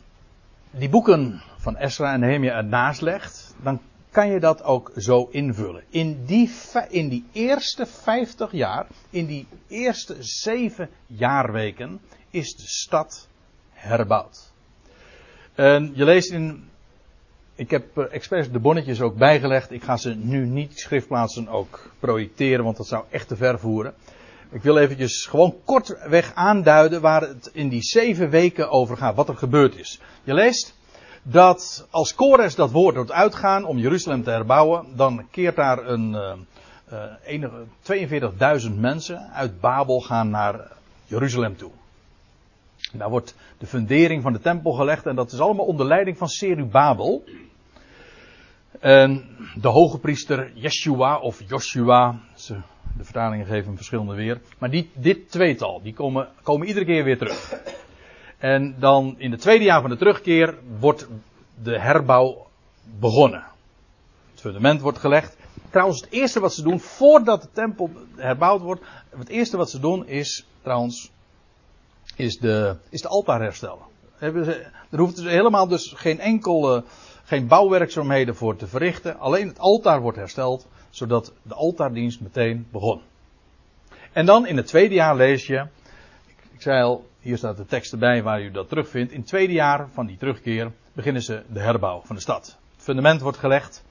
die 0.70 0.88
boeken 0.88 1.42
van 1.56 1.76
Esra 1.76 2.12
en 2.12 2.20
Nehemia 2.20 2.56
ernaast 2.56 3.00
legt, 3.00 3.54
dan 3.62 3.80
kan 4.16 4.30
je 4.30 4.40
dat 4.40 4.62
ook 4.62 4.92
zo 4.96 5.28
invullen. 5.30 5.82
In 5.90 6.24
die, 6.24 6.50
in 6.88 7.08
die 7.08 7.24
eerste 7.32 7.86
50 7.86 8.52
jaar, 8.52 8.86
in 9.10 9.26
die 9.26 9.46
eerste 9.68 10.16
zeven 10.20 10.88
jaarweken, 11.06 12.00
is 12.30 12.56
de 12.56 12.66
stad 12.66 13.28
herbouwd. 13.70 14.52
En 15.54 15.92
je 15.94 16.04
leest 16.04 16.30
in. 16.30 16.68
Ik 17.54 17.70
heb 17.70 17.98
eh, 17.98 18.04
expres 18.10 18.50
de 18.50 18.58
bonnetjes 18.58 19.00
ook 19.00 19.16
bijgelegd. 19.16 19.70
Ik 19.70 19.82
ga 19.82 19.96
ze 19.96 20.14
nu 20.14 20.46
niet 20.46 20.78
schriftplaatsen 20.78 21.48
ook 21.48 21.90
projecteren, 21.98 22.64
want 22.64 22.76
dat 22.76 22.86
zou 22.86 23.04
echt 23.10 23.28
te 23.28 23.36
ver 23.36 23.58
voeren. 23.58 23.94
Ik 24.50 24.62
wil 24.62 24.78
eventjes 24.78 25.26
gewoon 25.26 25.56
kortweg 25.64 26.34
aanduiden 26.34 27.00
waar 27.00 27.22
het 27.22 27.50
in 27.52 27.68
die 27.68 27.82
zeven 27.82 28.30
weken 28.30 28.70
over 28.70 28.96
gaat, 28.96 29.14
wat 29.14 29.28
er 29.28 29.36
gebeurd 29.36 29.76
is. 29.76 30.00
Je 30.24 30.34
leest 30.34 30.75
dat 31.28 31.86
als 31.90 32.14
Kores 32.14 32.54
dat 32.54 32.70
woord 32.70 32.94
doet 32.94 33.12
uitgaan 33.12 33.64
om 33.64 33.78
Jeruzalem 33.78 34.22
te 34.22 34.30
herbouwen, 34.30 34.86
dan 34.96 35.26
keert 35.30 35.56
daar 35.56 35.86
een 35.86 36.12
uh, 36.12 36.32
uh, 37.30 38.60
42.000 38.68 38.74
mensen 38.74 39.30
uit 39.32 39.60
Babel 39.60 40.00
gaan 40.00 40.30
naar 40.30 40.72
Jeruzalem 41.04 41.56
toe. 41.56 41.70
Daar 42.92 43.10
wordt 43.10 43.34
de 43.58 43.66
fundering 43.66 44.22
van 44.22 44.32
de 44.32 44.40
tempel 44.40 44.72
gelegd 44.72 45.06
en 45.06 45.16
dat 45.16 45.32
is 45.32 45.40
allemaal 45.40 45.66
onder 45.66 45.86
leiding 45.86 46.18
van 46.18 46.28
Serubabel. 46.28 47.24
En 48.80 49.24
de 49.54 49.68
hoge 49.68 49.98
priester 49.98 50.50
Yeshua 50.54 51.18
of 51.18 51.42
Joshua, 51.48 52.20
de 52.96 53.04
vertalingen 53.04 53.46
geven 53.46 53.66
hem 53.66 53.76
verschillende 53.76 54.14
weer. 54.14 54.40
Maar 54.58 54.70
die, 54.70 54.90
dit 54.94 55.30
tweetal, 55.30 55.82
die 55.82 55.94
komen, 55.94 56.28
komen 56.42 56.66
iedere 56.66 56.86
keer 56.86 57.04
weer 57.04 57.18
terug. 57.18 57.54
En 58.38 58.74
dan 58.78 59.14
in 59.18 59.30
het 59.30 59.40
tweede 59.40 59.64
jaar 59.64 59.80
van 59.80 59.90
de 59.90 59.96
terugkeer 59.96 60.58
wordt 60.78 61.06
de 61.62 61.80
herbouw 61.80 62.46
begonnen. 62.98 63.44
Het 64.30 64.40
fundament 64.40 64.80
wordt 64.80 64.98
gelegd. 64.98 65.36
Trouwens, 65.70 66.00
het 66.00 66.10
eerste 66.10 66.40
wat 66.40 66.54
ze 66.54 66.62
doen 66.62 66.80
voordat 66.80 67.42
de 67.42 67.48
tempel 67.52 67.90
herbouwd 68.16 68.60
wordt, 68.60 68.84
het 69.16 69.28
eerste 69.28 69.56
wat 69.56 69.70
ze 69.70 69.80
doen 69.80 70.06
is 70.06 70.46
trouwens, 70.62 71.10
is 72.16 72.38
de, 72.38 72.76
is 72.88 73.02
de 73.02 73.08
altaar 73.08 73.40
herstellen. 73.40 73.84
Er 74.90 74.98
hoeft 74.98 75.16
dus 75.16 75.24
helemaal 75.24 75.68
dus 75.68 75.92
geen 75.96 76.20
enkele, 76.20 76.84
geen 77.24 77.46
bouwwerkzaamheden 77.46 78.36
voor 78.36 78.56
te 78.56 78.66
verrichten. 78.66 79.18
Alleen 79.18 79.48
het 79.48 79.58
altaar 79.58 80.00
wordt 80.00 80.18
hersteld, 80.18 80.66
zodat 80.90 81.32
de 81.42 81.54
altaardienst 81.54 82.20
meteen 82.20 82.66
begon. 82.70 83.00
En 84.12 84.26
dan 84.26 84.46
in 84.46 84.56
het 84.56 84.66
tweede 84.66 84.94
jaar 84.94 85.16
lees 85.16 85.46
je, 85.46 85.66
ik 86.56 86.62
zei 86.62 86.82
al, 86.82 87.06
hier 87.20 87.36
staat 87.36 87.56
de 87.56 87.66
tekst 87.66 87.92
erbij 87.92 88.22
waar 88.22 88.42
u 88.42 88.50
dat 88.50 88.68
terugvindt. 88.68 89.12
In 89.12 89.18
het 89.18 89.28
tweede 89.28 89.52
jaar 89.52 89.88
van 89.92 90.06
die 90.06 90.16
terugkeer 90.16 90.72
beginnen 90.92 91.22
ze 91.22 91.42
de 91.52 91.60
herbouw 91.60 92.02
van 92.04 92.16
de 92.16 92.22
stad. 92.22 92.58
Het 92.74 92.84
fundament 92.84 93.20
wordt 93.20 93.38
gelegd. 93.38 93.84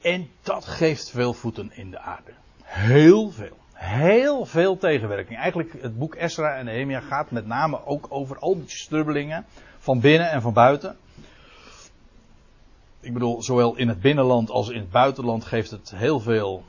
En 0.00 0.28
dat 0.42 0.64
geeft 0.64 1.10
veel 1.10 1.32
voeten 1.32 1.70
in 1.74 1.90
de 1.90 1.98
aarde. 1.98 2.30
Heel 2.62 3.30
veel. 3.30 3.56
Heel 3.72 4.44
veel 4.44 4.76
tegenwerking. 4.76 5.38
Eigenlijk 5.38 5.82
het 5.82 5.98
boek 5.98 6.14
Esra 6.14 6.56
en 6.56 6.64
Nehemia 6.64 7.00
gaat 7.00 7.30
met 7.30 7.46
name 7.46 7.86
ook 7.86 8.06
over 8.08 8.38
al 8.38 8.54
die 8.54 8.70
strubbelingen. 8.70 9.46
Van 9.78 10.00
binnen 10.00 10.30
en 10.30 10.42
van 10.42 10.52
buiten. 10.52 10.96
Ik 13.00 13.12
bedoel, 13.12 13.42
zowel 13.42 13.76
in 13.76 13.88
het 13.88 14.00
binnenland 14.00 14.50
als 14.50 14.68
in 14.68 14.80
het 14.80 14.90
buitenland 14.90 15.44
geeft 15.44 15.70
het 15.70 15.92
heel 15.94 16.20
veel 16.20 16.64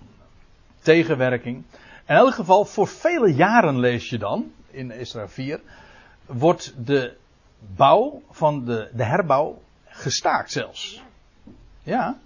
tegenwerking. 0.81 1.63
In 2.07 2.15
elk 2.15 2.33
geval, 2.33 2.65
voor 2.65 2.87
vele 2.87 3.33
jaren 3.33 3.79
lees 3.79 4.09
je 4.09 4.17
dan, 4.17 4.51
in 4.71 4.91
Esra 4.91 5.27
4, 5.27 5.61
wordt 6.25 6.73
de 6.85 7.15
bouw 7.75 8.21
van 8.31 8.65
de, 8.65 8.89
de 8.93 9.03
herbouw 9.03 9.61
gestaakt 9.85 10.51
zelfs. 10.51 11.03
Ja. 11.83 12.19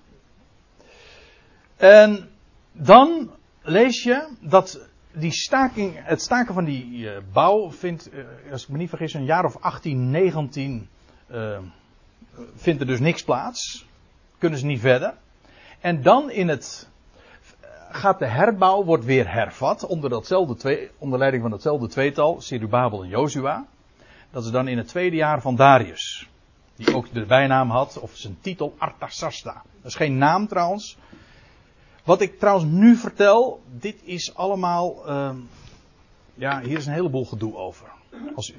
En 1.75 2.29
dan 2.71 3.31
lees 3.61 4.03
je 4.03 4.27
dat 4.39 4.87
die 5.11 5.31
staking, 5.31 5.93
het 5.95 6.21
staken 6.21 6.53
van 6.53 6.65
die 6.65 6.85
uh, 6.85 7.17
bouw 7.33 7.71
vindt, 7.71 8.13
uh, 8.13 8.25
als 8.51 8.63
ik 8.63 8.69
me 8.69 8.77
niet 8.77 8.89
vergis, 8.89 9.13
een 9.13 9.25
jaar 9.25 9.45
of 9.45 9.57
18, 9.57 10.11
19 10.11 10.89
uh, 11.31 11.57
vindt 12.55 12.81
er 12.81 12.87
dus 12.87 12.99
niks 12.99 13.23
plaats. 13.23 13.85
Kunnen 14.37 14.59
ze 14.59 14.65
niet 14.65 14.79
verder. 14.79 15.13
En 15.79 16.01
dan 16.01 16.31
in 16.31 16.47
het 16.47 16.89
gaat 17.95 18.19
de 18.19 18.25
herbouw 18.25 18.83
wordt 18.83 19.05
weer 19.05 19.31
hervat 19.31 19.85
onder, 19.85 20.09
datzelfde 20.09 20.55
twee, 20.55 20.89
onder 20.97 21.19
leiding 21.19 21.41
van 21.41 21.51
datzelfde 21.51 21.87
tweetal, 21.87 22.41
Serubabel 22.41 23.03
en 23.03 23.09
Jozua. 23.09 23.65
Dat 24.31 24.43
is 24.43 24.51
dan 24.51 24.67
in 24.67 24.77
het 24.77 24.87
tweede 24.87 25.15
jaar 25.15 25.41
van 25.41 25.55
Darius. 25.55 26.29
Die 26.75 26.95
ook 26.95 27.13
de 27.13 27.25
bijnaam 27.25 27.69
had, 27.69 27.99
of 27.99 28.11
zijn 28.15 28.37
titel 28.41 28.75
Artasasta. 28.77 29.53
Dat 29.53 29.91
is 29.91 29.95
geen 29.95 30.17
naam 30.17 30.47
trouwens. 30.47 30.97
Wat 32.03 32.21
ik 32.21 32.39
trouwens 32.39 32.69
nu 32.71 32.95
vertel, 32.95 33.61
dit 33.79 34.01
is 34.03 34.35
allemaal. 34.35 35.09
Uh, 35.09 35.29
ja, 36.33 36.61
hier 36.61 36.77
is 36.77 36.85
een 36.85 36.93
heleboel 36.93 37.25
gedoe 37.25 37.55
over. 37.55 37.87
Als 38.35 38.53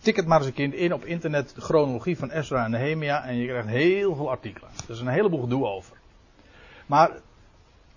tik 0.00 0.16
het 0.16 0.26
maar 0.26 0.38
eens 0.38 0.46
een 0.46 0.52
keer 0.52 0.74
in 0.74 0.94
op 0.94 1.04
internet, 1.04 1.54
de 1.54 1.60
chronologie 1.60 2.18
van 2.18 2.30
Ezra 2.30 2.64
en 2.64 2.70
Nehemia, 2.70 3.24
en 3.24 3.36
je 3.36 3.46
krijgt 3.46 3.68
heel 3.68 4.14
veel 4.14 4.30
artikelen. 4.30 4.70
Er 4.86 4.94
is 4.94 5.00
een 5.00 5.08
heleboel 5.08 5.40
gedoe 5.40 5.66
over. 5.66 5.96
Maar, 6.86 7.10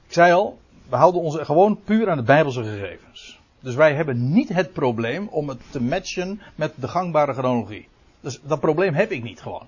ik 0.07 0.13
zei 0.13 0.33
al, 0.33 0.59
we 0.89 0.95
houden 0.95 1.21
ons 1.21 1.37
gewoon 1.37 1.79
puur 1.83 2.09
aan 2.09 2.17
de 2.17 2.23
Bijbelse 2.23 2.63
gegevens. 2.63 3.39
Dus 3.59 3.75
wij 3.75 3.93
hebben 3.93 4.33
niet 4.33 4.49
het 4.49 4.73
probleem 4.73 5.27
om 5.27 5.49
het 5.49 5.59
te 5.69 5.81
matchen 5.81 6.41
met 6.55 6.73
de 6.75 6.87
gangbare 6.87 7.33
chronologie. 7.33 7.87
Dus 8.19 8.39
dat 8.41 8.59
probleem 8.59 8.93
heb 8.93 9.11
ik 9.11 9.23
niet 9.23 9.41
gewoon. 9.41 9.67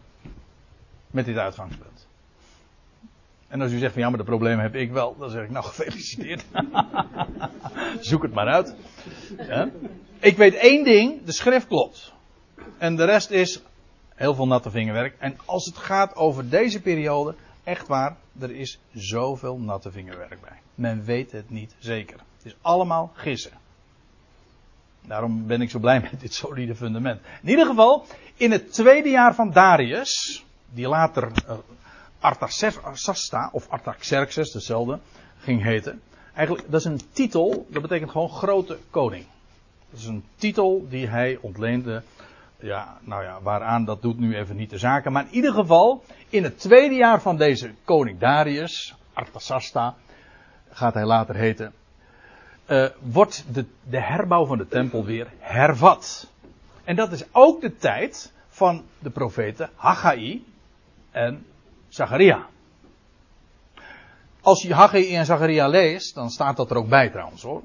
Met 1.12 1.26
dit 1.26 1.38
uitgangspunt. 1.38 2.08
En 3.48 3.62
als 3.62 3.72
u 3.72 3.78
zegt 3.78 3.94
van 3.94 4.02
ja, 4.02 4.08
maar 4.08 4.18
dat 4.18 4.26
probleem 4.26 4.60
heb 4.60 4.76
ik 4.76 4.92
wel, 4.92 5.16
dan 5.18 5.30
zeg 5.30 5.44
ik 5.44 5.50
nou 5.50 5.66
gefeliciteerd. 5.74 6.46
Zoek 8.00 8.22
het 8.22 8.34
maar 8.34 8.48
uit. 8.48 8.76
Ja. 9.38 9.70
Ik 10.20 10.38
weet 10.38 10.56
één 10.56 10.84
ding, 10.84 11.24
de 11.24 11.32
schrift 11.32 11.68
klopt. 11.68 12.14
En 12.78 12.96
de 12.96 13.06
rest 13.06 13.30
is 13.30 13.62
heel 14.16 14.36
veel 14.36 14.48
natte 14.48 14.70
vingerwerk. 14.70 15.16
En 15.20 15.38
als 15.46 15.66
het 15.66 15.78
gaat 15.78 16.16
over 16.16 16.50
deze 16.50 16.82
periode, 16.82 17.36
Echt 17.66 17.88
waar, 17.88 18.18
er 18.40 18.52
is 18.52 18.80
zoveel 18.94 19.58
natte 19.58 19.92
vingerwerk 19.92 20.42
bij. 20.42 20.60
Men 20.76 21.04
weet 21.04 21.32
het 21.32 21.50
niet 21.50 21.76
zeker. 21.80 22.18
Het 22.18 22.46
is 22.46 22.56
allemaal 22.62 23.12
gissen. 23.14 23.52
Daarom 25.02 25.48
ben 25.48 25.62
ik 25.62 25.70
zo 25.70 25.80
blij 25.80 26.00
met 26.02 26.20
dit 26.20 26.34
solide 26.34 26.76
fundament. 26.76 27.22
In 27.42 27.50
ieder 27.50 27.66
geval, 27.66 28.06
in 28.36 28.52
het 28.52 28.74
tweede 28.74 29.10
jaar 29.10 29.36
van 29.36 29.52
Darius, 29.52 30.46
die 30.70 30.88
later 30.88 31.32
uh, 31.48 31.58
Artaxerxes 32.20 33.32
of 33.52 33.70
Artaxerxes, 33.70 34.52
dezelfde, 34.52 35.00
ging 35.38 35.64
heten. 35.64 36.02
Eigenlijk, 36.34 36.72
dat 36.72 36.80
is 36.80 36.86
een 36.86 37.02
titel, 37.12 37.68
dat 37.70 37.82
betekent 37.82 38.12
gewoon 38.12 38.30
grote 38.30 38.78
koning. 38.90 39.26
Dat 39.90 40.00
is 40.00 40.06
een 40.06 40.24
titel 40.36 40.86
die 40.90 41.08
hij 41.08 41.38
ontleende. 41.42 42.04
Ja, 42.66 42.98
nou 43.02 43.24
ja, 43.24 43.42
waaraan 43.42 43.86
dat 43.86 44.02
doet 44.02 44.20
nu 44.20 44.36
even 44.36 44.56
niet 44.56 44.70
de 44.70 44.78
zaken. 44.78 45.12
Maar 45.12 45.26
in 45.26 45.34
ieder 45.34 45.54
geval, 45.54 46.04
in 46.30 46.44
het 46.44 46.60
tweede 46.60 46.96
jaar 46.96 47.22
van 47.22 47.38
deze 47.38 47.74
koning 47.84 48.20
Darius, 48.20 48.96
Artasasta, 49.14 49.96
gaat 50.70 50.94
hij 50.94 51.06
later 51.06 51.36
heten, 51.36 51.74
uh, 52.68 52.88
wordt 53.00 53.46
de, 53.54 53.66
de 53.84 54.02
herbouw 54.02 54.46
van 54.46 54.58
de 54.58 54.68
tempel 54.68 55.06
weer 55.06 55.28
hervat. 55.40 56.32
En 56.84 56.96
dat 56.96 57.12
is 57.12 57.24
ook 57.32 57.62
de 57.62 57.76
tijd 57.76 58.34
van 58.50 58.84
de 59.00 59.10
profeten 59.10 59.70
Haggai 59.76 60.46
en 61.12 61.46
Zacharia. 61.88 62.48
Als 64.42 64.62
je 64.62 64.74
Haggai 64.74 65.16
en 65.16 65.26
Zacharia 65.26 65.68
leest, 65.68 66.16
dan 66.16 66.30
staat 66.30 66.58
dat 66.58 66.72
er 66.72 66.78
ook 66.78 66.90
bij 66.90 67.10
trouwens 67.10 67.42
hoor. 67.42 67.62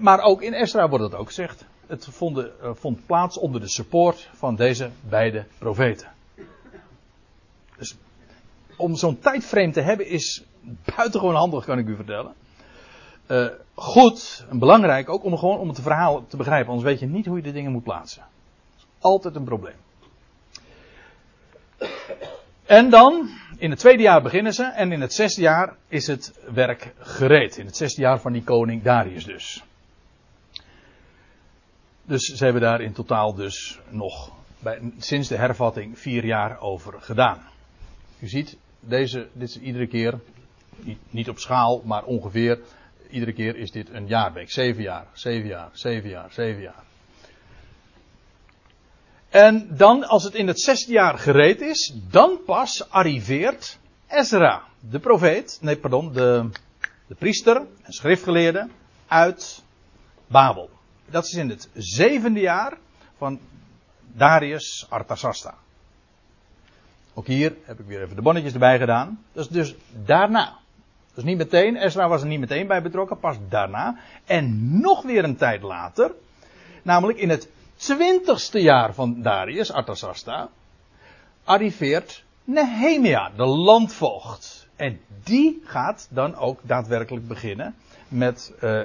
Maar 0.00 0.20
ook 0.20 0.42
in 0.42 0.52
Esra 0.52 0.88
wordt 0.88 1.04
het 1.04 1.14
ook 1.14 1.26
gezegd. 1.26 1.64
Het 1.86 2.06
vond, 2.10 2.38
uh, 2.38 2.44
vond 2.72 3.06
plaats 3.06 3.38
onder 3.38 3.60
de 3.60 3.68
support 3.68 4.30
van 4.32 4.56
deze 4.56 4.90
beide 5.08 5.44
profeten. 5.58 6.08
Dus 7.76 7.96
om 8.76 8.96
zo'n 8.96 9.18
tijdframe 9.18 9.72
te 9.72 9.80
hebben 9.80 10.08
is 10.08 10.44
buitengewoon 10.96 11.34
handig, 11.34 11.64
kan 11.64 11.78
ik 11.78 11.86
u 11.86 11.96
vertellen. 11.96 12.34
Uh, 13.28 13.46
goed 13.74 14.46
en 14.50 14.58
belangrijk 14.58 15.08
ook 15.08 15.24
om 15.24 15.38
gewoon 15.38 15.58
om 15.58 15.68
het 15.68 15.80
verhaal 15.80 16.26
te 16.26 16.36
begrijpen, 16.36 16.68
anders 16.68 16.88
weet 16.88 17.00
je 17.00 17.06
niet 17.06 17.26
hoe 17.26 17.36
je 17.36 17.42
de 17.42 17.52
dingen 17.52 17.72
moet 17.72 17.82
plaatsen. 17.82 18.24
Altijd 18.98 19.34
een 19.34 19.44
probleem. 19.44 19.76
En 22.66 22.90
dan, 22.90 23.28
in 23.58 23.70
het 23.70 23.78
tweede 23.78 24.02
jaar 24.02 24.22
beginnen 24.22 24.54
ze 24.54 24.64
en 24.64 24.92
in 24.92 25.00
het 25.00 25.12
zesde 25.12 25.40
jaar 25.40 25.76
is 25.88 26.06
het 26.06 26.38
werk 26.52 26.94
gereed. 26.98 27.56
In 27.56 27.66
het 27.66 27.76
zesde 27.76 28.00
jaar 28.00 28.20
van 28.20 28.32
die 28.32 28.44
koning 28.44 28.82
Darius 28.82 29.24
dus. 29.24 29.64
Dus 32.06 32.24
ze 32.24 32.44
hebben 32.44 32.62
daar 32.62 32.80
in 32.80 32.92
totaal 32.92 33.34
dus 33.34 33.78
nog 33.88 34.32
bij, 34.58 34.92
sinds 34.98 35.28
de 35.28 35.36
hervatting 35.36 35.98
vier 35.98 36.24
jaar 36.24 36.60
over 36.60 37.00
gedaan. 37.00 37.42
U 38.18 38.28
ziet, 38.28 38.56
deze, 38.80 39.28
dit 39.32 39.48
is 39.48 39.60
iedere 39.60 39.86
keer, 39.86 40.20
niet, 41.10 41.28
op 41.28 41.38
schaal, 41.38 41.82
maar 41.84 42.04
ongeveer, 42.04 42.60
iedere 43.10 43.32
keer 43.32 43.56
is 43.56 43.70
dit 43.70 43.90
een 43.90 44.06
jaarweek. 44.06 44.50
Zeven 44.50 44.82
jaar, 44.82 45.06
zeven 45.12 45.48
jaar, 45.48 45.70
zeven 45.72 46.08
jaar, 46.08 46.32
zeven 46.32 46.62
jaar. 46.62 46.82
En 49.28 49.76
dan, 49.76 50.04
als 50.04 50.24
het 50.24 50.34
in 50.34 50.46
het 50.46 50.60
zesde 50.60 50.92
jaar 50.92 51.18
gereed 51.18 51.60
is, 51.60 51.94
dan 52.10 52.38
pas 52.46 52.90
arriveert 52.90 53.78
Ezra, 54.08 54.62
de 54.80 54.98
profeet, 54.98 55.58
nee 55.60 55.76
pardon, 55.76 56.12
de, 56.12 56.48
de 57.06 57.14
priester 57.14 57.56
en 57.56 57.92
schriftgeleerde 57.92 58.68
uit 59.06 59.62
Babel. 60.26 60.73
Dat 61.10 61.24
is 61.24 61.32
in 61.32 61.48
het 61.48 61.68
zevende 61.74 62.40
jaar 62.40 62.78
van 63.16 63.40
Darius 64.12 64.86
Artasasta. 64.88 65.54
Ook 67.14 67.26
hier 67.26 67.54
heb 67.64 67.80
ik 67.80 67.86
weer 67.86 68.02
even 68.02 68.16
de 68.16 68.22
bonnetjes 68.22 68.52
erbij 68.52 68.78
gedaan. 68.78 69.24
Dat 69.32 69.44
is 69.44 69.50
dus 69.50 69.74
daarna. 70.04 70.56
Dus 71.14 71.24
niet 71.24 71.36
meteen, 71.36 71.76
Ezra 71.76 72.08
was 72.08 72.20
er 72.20 72.26
niet 72.26 72.40
meteen 72.40 72.66
bij 72.66 72.82
betrokken, 72.82 73.18
pas 73.18 73.36
daarna. 73.48 73.98
En 74.24 74.80
nog 74.80 75.02
weer 75.02 75.24
een 75.24 75.36
tijd 75.36 75.62
later, 75.62 76.14
namelijk 76.82 77.18
in 77.18 77.28
het 77.28 77.48
twintigste 77.76 78.62
jaar 78.62 78.94
van 78.94 79.22
Darius, 79.22 79.72
Artasasta, 79.72 80.48
arriveert 81.44 82.24
Nehemia, 82.44 83.30
de 83.36 83.46
landvoogd. 83.46 84.68
En 84.76 85.00
die 85.22 85.62
gaat 85.64 86.08
dan 86.10 86.36
ook 86.36 86.60
daadwerkelijk 86.62 87.28
beginnen 87.28 87.74
met, 88.08 88.52
uh, 88.62 88.80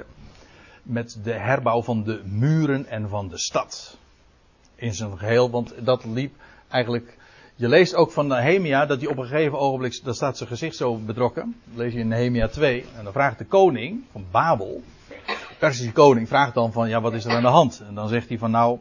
met 0.82 1.18
de 1.22 1.32
herbouw 1.32 1.82
van 1.82 2.02
de 2.02 2.20
muren 2.24 2.86
en 2.86 3.08
van 3.08 3.28
de 3.28 3.38
stad. 3.38 3.98
In 4.74 4.94
zijn 4.94 5.18
geheel, 5.18 5.50
want 5.50 5.74
dat 5.80 6.04
liep 6.04 6.34
eigenlijk. 6.68 7.18
Je 7.54 7.68
leest 7.68 7.94
ook 7.94 8.10
van 8.10 8.26
Nehemia 8.26 8.86
dat 8.86 9.00
hij 9.00 9.08
op 9.08 9.16
een 9.18 9.26
gegeven 9.26 9.58
ogenblik, 9.58 10.00
daar 10.04 10.14
staat 10.14 10.36
zijn 10.36 10.48
gezicht 10.48 10.76
zo 10.76 10.96
bedrokken. 10.96 11.56
Dat 11.64 11.76
lees 11.76 11.92
je 11.92 11.98
in 11.98 12.08
Nehemia 12.08 12.48
2. 12.48 12.84
En 12.96 13.04
dan 13.04 13.12
vraagt 13.12 13.38
de 13.38 13.44
koning 13.44 14.04
van 14.12 14.24
Babel, 14.30 14.82
de 15.26 15.54
Persische 15.58 15.92
koning, 15.92 16.28
vraagt 16.28 16.54
dan 16.54 16.72
van, 16.72 16.88
ja 16.88 17.00
wat 17.00 17.12
is 17.12 17.24
er 17.24 17.34
aan 17.34 17.42
de 17.42 17.48
hand? 17.48 17.82
En 17.86 17.94
dan 17.94 18.08
zegt 18.08 18.28
hij 18.28 18.38
van 18.38 18.50
nou, 18.50 18.78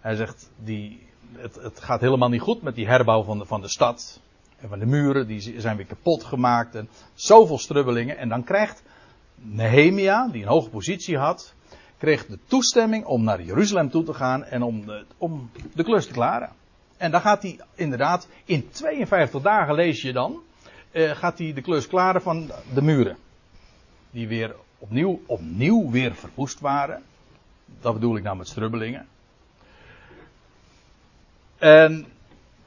hij 0.00 0.14
zegt, 0.14 0.50
die, 0.64 1.06
het, 1.32 1.54
het 1.54 1.80
gaat 1.80 2.00
helemaal 2.00 2.28
niet 2.28 2.40
goed 2.40 2.62
met 2.62 2.74
die 2.74 2.86
herbouw 2.86 3.22
van 3.22 3.38
de, 3.38 3.44
van 3.44 3.60
de 3.60 3.68
stad. 3.68 4.20
En 4.60 4.68
van 4.68 4.78
de 4.78 4.86
muren, 4.86 5.26
die 5.26 5.60
zijn 5.60 5.76
weer 5.76 5.86
kapot 5.86 6.24
gemaakt. 6.24 6.74
En 6.74 6.88
zoveel 7.14 7.58
strubbelingen. 7.58 8.16
En 8.16 8.28
dan 8.28 8.44
krijgt 8.44 8.82
Nehemia, 9.36 10.28
die 10.28 10.42
een 10.42 10.48
hoge 10.48 10.70
positie 10.70 11.18
had, 11.18 11.54
kreeg 11.98 12.26
de 12.26 12.38
toestemming 12.46 13.04
om 13.04 13.24
naar 13.24 13.42
Jeruzalem 13.42 13.90
toe 13.90 14.04
te 14.04 14.14
gaan 14.14 14.44
en 14.44 14.62
om 14.62 14.86
de, 14.86 15.04
om 15.18 15.50
de 15.74 15.84
klus 15.84 16.06
te 16.06 16.12
klaren. 16.12 16.50
En 16.96 17.10
dan 17.10 17.20
gaat 17.20 17.42
hij 17.42 17.60
inderdaad, 17.74 18.28
in 18.44 18.70
52 18.70 19.42
dagen 19.42 19.74
lees 19.74 20.02
je 20.02 20.12
dan, 20.12 20.42
eh, 20.90 21.10
gaat 21.10 21.38
hij 21.38 21.52
de 21.52 21.60
klus 21.60 21.86
klaren 21.86 22.22
van 22.22 22.50
de 22.74 22.82
muren. 22.82 23.16
Die 24.10 24.28
weer 24.28 24.54
opnieuw, 24.78 25.20
opnieuw 25.26 25.90
weer 25.90 26.14
verwoest 26.14 26.60
waren. 26.60 27.02
Dat 27.80 27.94
bedoel 27.94 28.16
ik 28.16 28.22
nou 28.22 28.36
met 28.36 28.48
strubbelingen. 28.48 29.06
En 31.58 32.06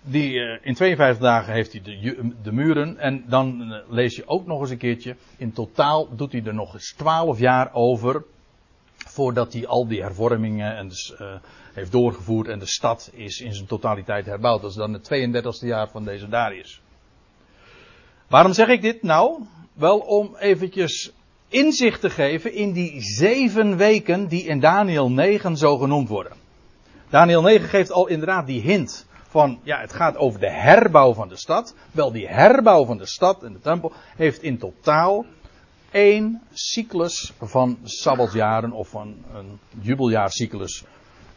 die, 0.01 0.33
uh, 0.33 0.57
in 0.61 0.73
52 0.73 1.19
dagen 1.19 1.53
heeft 1.53 1.71
hij 1.71 1.81
de, 1.81 2.33
de 2.43 2.51
muren. 2.51 2.97
En 2.97 3.23
dan 3.27 3.61
uh, 3.61 3.77
lees 3.89 4.15
je 4.15 4.27
ook 4.27 4.45
nog 4.45 4.61
eens 4.61 4.69
een 4.69 4.77
keertje. 4.77 5.15
In 5.37 5.53
totaal 5.53 6.15
doet 6.15 6.31
hij 6.31 6.43
er 6.45 6.53
nog 6.53 6.73
eens 6.73 6.93
12 6.97 7.39
jaar 7.39 7.73
over. 7.73 8.23
Voordat 8.97 9.53
hij 9.53 9.67
al 9.67 9.87
die 9.87 10.01
hervormingen 10.01 10.77
en 10.77 10.87
dus, 10.87 11.13
heeft 11.73 11.91
doorgevoerd. 11.91 12.47
En 12.47 12.59
de 12.59 12.67
stad 12.67 13.09
is 13.13 13.41
in 13.41 13.53
zijn 13.53 13.67
totaliteit 13.67 14.25
herbouwd. 14.25 14.61
Dat 14.61 14.69
is 14.69 14.75
dan 14.75 14.93
het 14.93 15.11
32e 15.13 15.67
jaar 15.67 15.89
van 15.89 16.05
deze 16.05 16.29
Darius. 16.29 16.81
Waarom 18.27 18.53
zeg 18.53 18.67
ik 18.67 18.81
dit 18.81 19.03
nou? 19.03 19.43
Wel 19.73 19.99
om 19.99 20.35
eventjes 20.35 21.11
inzicht 21.47 22.01
te 22.01 22.09
geven 22.09 22.53
in 22.53 22.71
die 22.71 23.01
zeven 23.01 23.77
weken 23.77 24.27
die 24.27 24.43
in 24.43 24.59
Daniel 24.59 25.11
9 25.11 25.57
zo 25.57 25.77
genoemd 25.77 26.09
worden. 26.09 26.33
Daniel 27.09 27.41
9 27.41 27.69
geeft 27.69 27.91
al 27.91 28.07
inderdaad 28.07 28.47
die 28.47 28.61
hint 28.61 29.07
van, 29.29 29.59
ja, 29.63 29.79
het 29.79 29.93
gaat 29.93 30.17
over 30.17 30.39
de 30.39 30.51
herbouw 30.51 31.13
van 31.13 31.27
de 31.27 31.37
stad. 31.37 31.75
Wel, 31.91 32.11
die 32.11 32.27
herbouw 32.27 32.85
van 32.85 32.97
de 32.97 33.05
stad 33.05 33.43
en 33.43 33.53
de 33.53 33.59
tempel 33.59 33.91
heeft 34.15 34.41
in 34.41 34.57
totaal 34.57 35.25
één 35.91 36.41
cyclus 36.53 37.33
van 37.41 37.79
sabbatsjaren 37.83 38.71
of 38.71 38.87
van 38.87 39.15
een 39.33 39.59
jubeljaarcyclus 39.81 40.83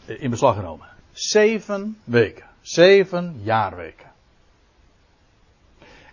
eh, 0.07 0.23
in 0.23 0.31
beslag 0.31 0.57
genomen. 0.57 0.87
Zeven 1.13 1.99
weken. 2.05 2.47
Zeven 2.61 3.41
jaarweken. 3.43 4.11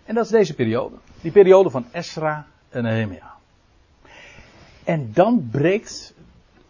En 0.04 0.14
dat 0.14 0.24
is 0.24 0.30
deze 0.30 0.54
periode. 0.54 0.96
Die 1.20 1.32
periode 1.32 1.70
van 1.70 1.86
Esra 1.90 2.46
en 2.68 2.82
Nehemia. 2.82 3.34
En 4.84 5.12
dan 5.12 5.48
breekt 5.50 6.14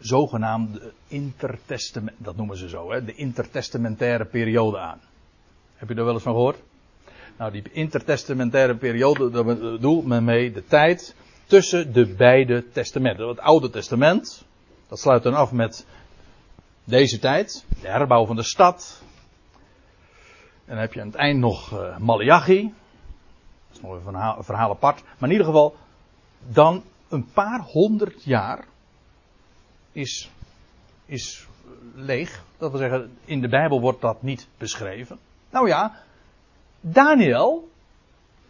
zogenaamde 0.00 0.92
intertestament, 1.08 2.16
dat 2.18 2.36
noemen 2.36 2.56
ze 2.56 2.68
zo, 2.68 2.92
hè, 2.92 3.04
de 3.04 3.14
intertestamentaire 3.14 4.24
periode 4.24 4.78
aan. 4.78 5.00
Heb 5.76 5.88
je 5.88 5.94
daar 5.94 6.04
wel 6.04 6.14
eens 6.14 6.22
van 6.22 6.32
gehoord? 6.32 6.58
Nou, 7.38 7.52
die 7.52 7.62
intertestamentaire 7.72 8.76
periode, 8.76 9.30
daar 9.30 9.44
bedoelt 9.44 10.06
men 10.06 10.24
mee 10.24 10.52
de 10.52 10.64
tijd 10.64 11.14
tussen 11.46 11.92
de 11.92 12.14
beide 12.14 12.70
testamenten. 12.70 13.28
Het 13.28 13.40
Oude 13.40 13.70
Testament, 13.70 14.44
dat 14.88 14.98
sluit 14.98 15.22
dan 15.22 15.34
af 15.34 15.52
met 15.52 15.86
deze 16.84 17.18
tijd, 17.18 17.64
de 17.80 17.88
herbouw 17.88 18.26
van 18.26 18.36
de 18.36 18.42
stad. 18.42 19.02
En 20.64 20.76
dan 20.76 20.78
heb 20.78 20.92
je 20.92 21.00
aan 21.00 21.06
het 21.06 21.16
eind 21.16 21.38
nog 21.38 21.72
uh, 21.72 21.98
Malachi. 21.98 22.62
Dat 23.68 23.76
is 23.76 23.80
nog 23.82 24.06
een 24.36 24.44
verhaal 24.44 24.70
apart. 24.70 25.02
Maar 25.02 25.28
in 25.28 25.30
ieder 25.30 25.46
geval, 25.46 25.76
dan 26.48 26.82
een 27.08 27.26
paar 27.32 27.60
honderd 27.60 28.24
jaar 28.24 28.64
is, 29.92 30.30
is 31.06 31.46
leeg. 31.94 32.42
Dat 32.58 32.70
wil 32.70 32.80
zeggen, 32.80 33.18
in 33.24 33.40
de 33.40 33.48
Bijbel 33.48 33.80
wordt 33.80 34.00
dat 34.00 34.22
niet 34.22 34.46
beschreven. 34.58 35.18
Nou 35.50 35.68
ja, 35.68 36.02
Daniel 36.80 37.68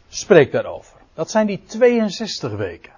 spreekt 0.08 0.52
daarover. 0.52 0.96
Dat 1.14 1.30
zijn 1.30 1.46
die 1.46 1.62
62 1.66 2.56
weken. 2.56 2.92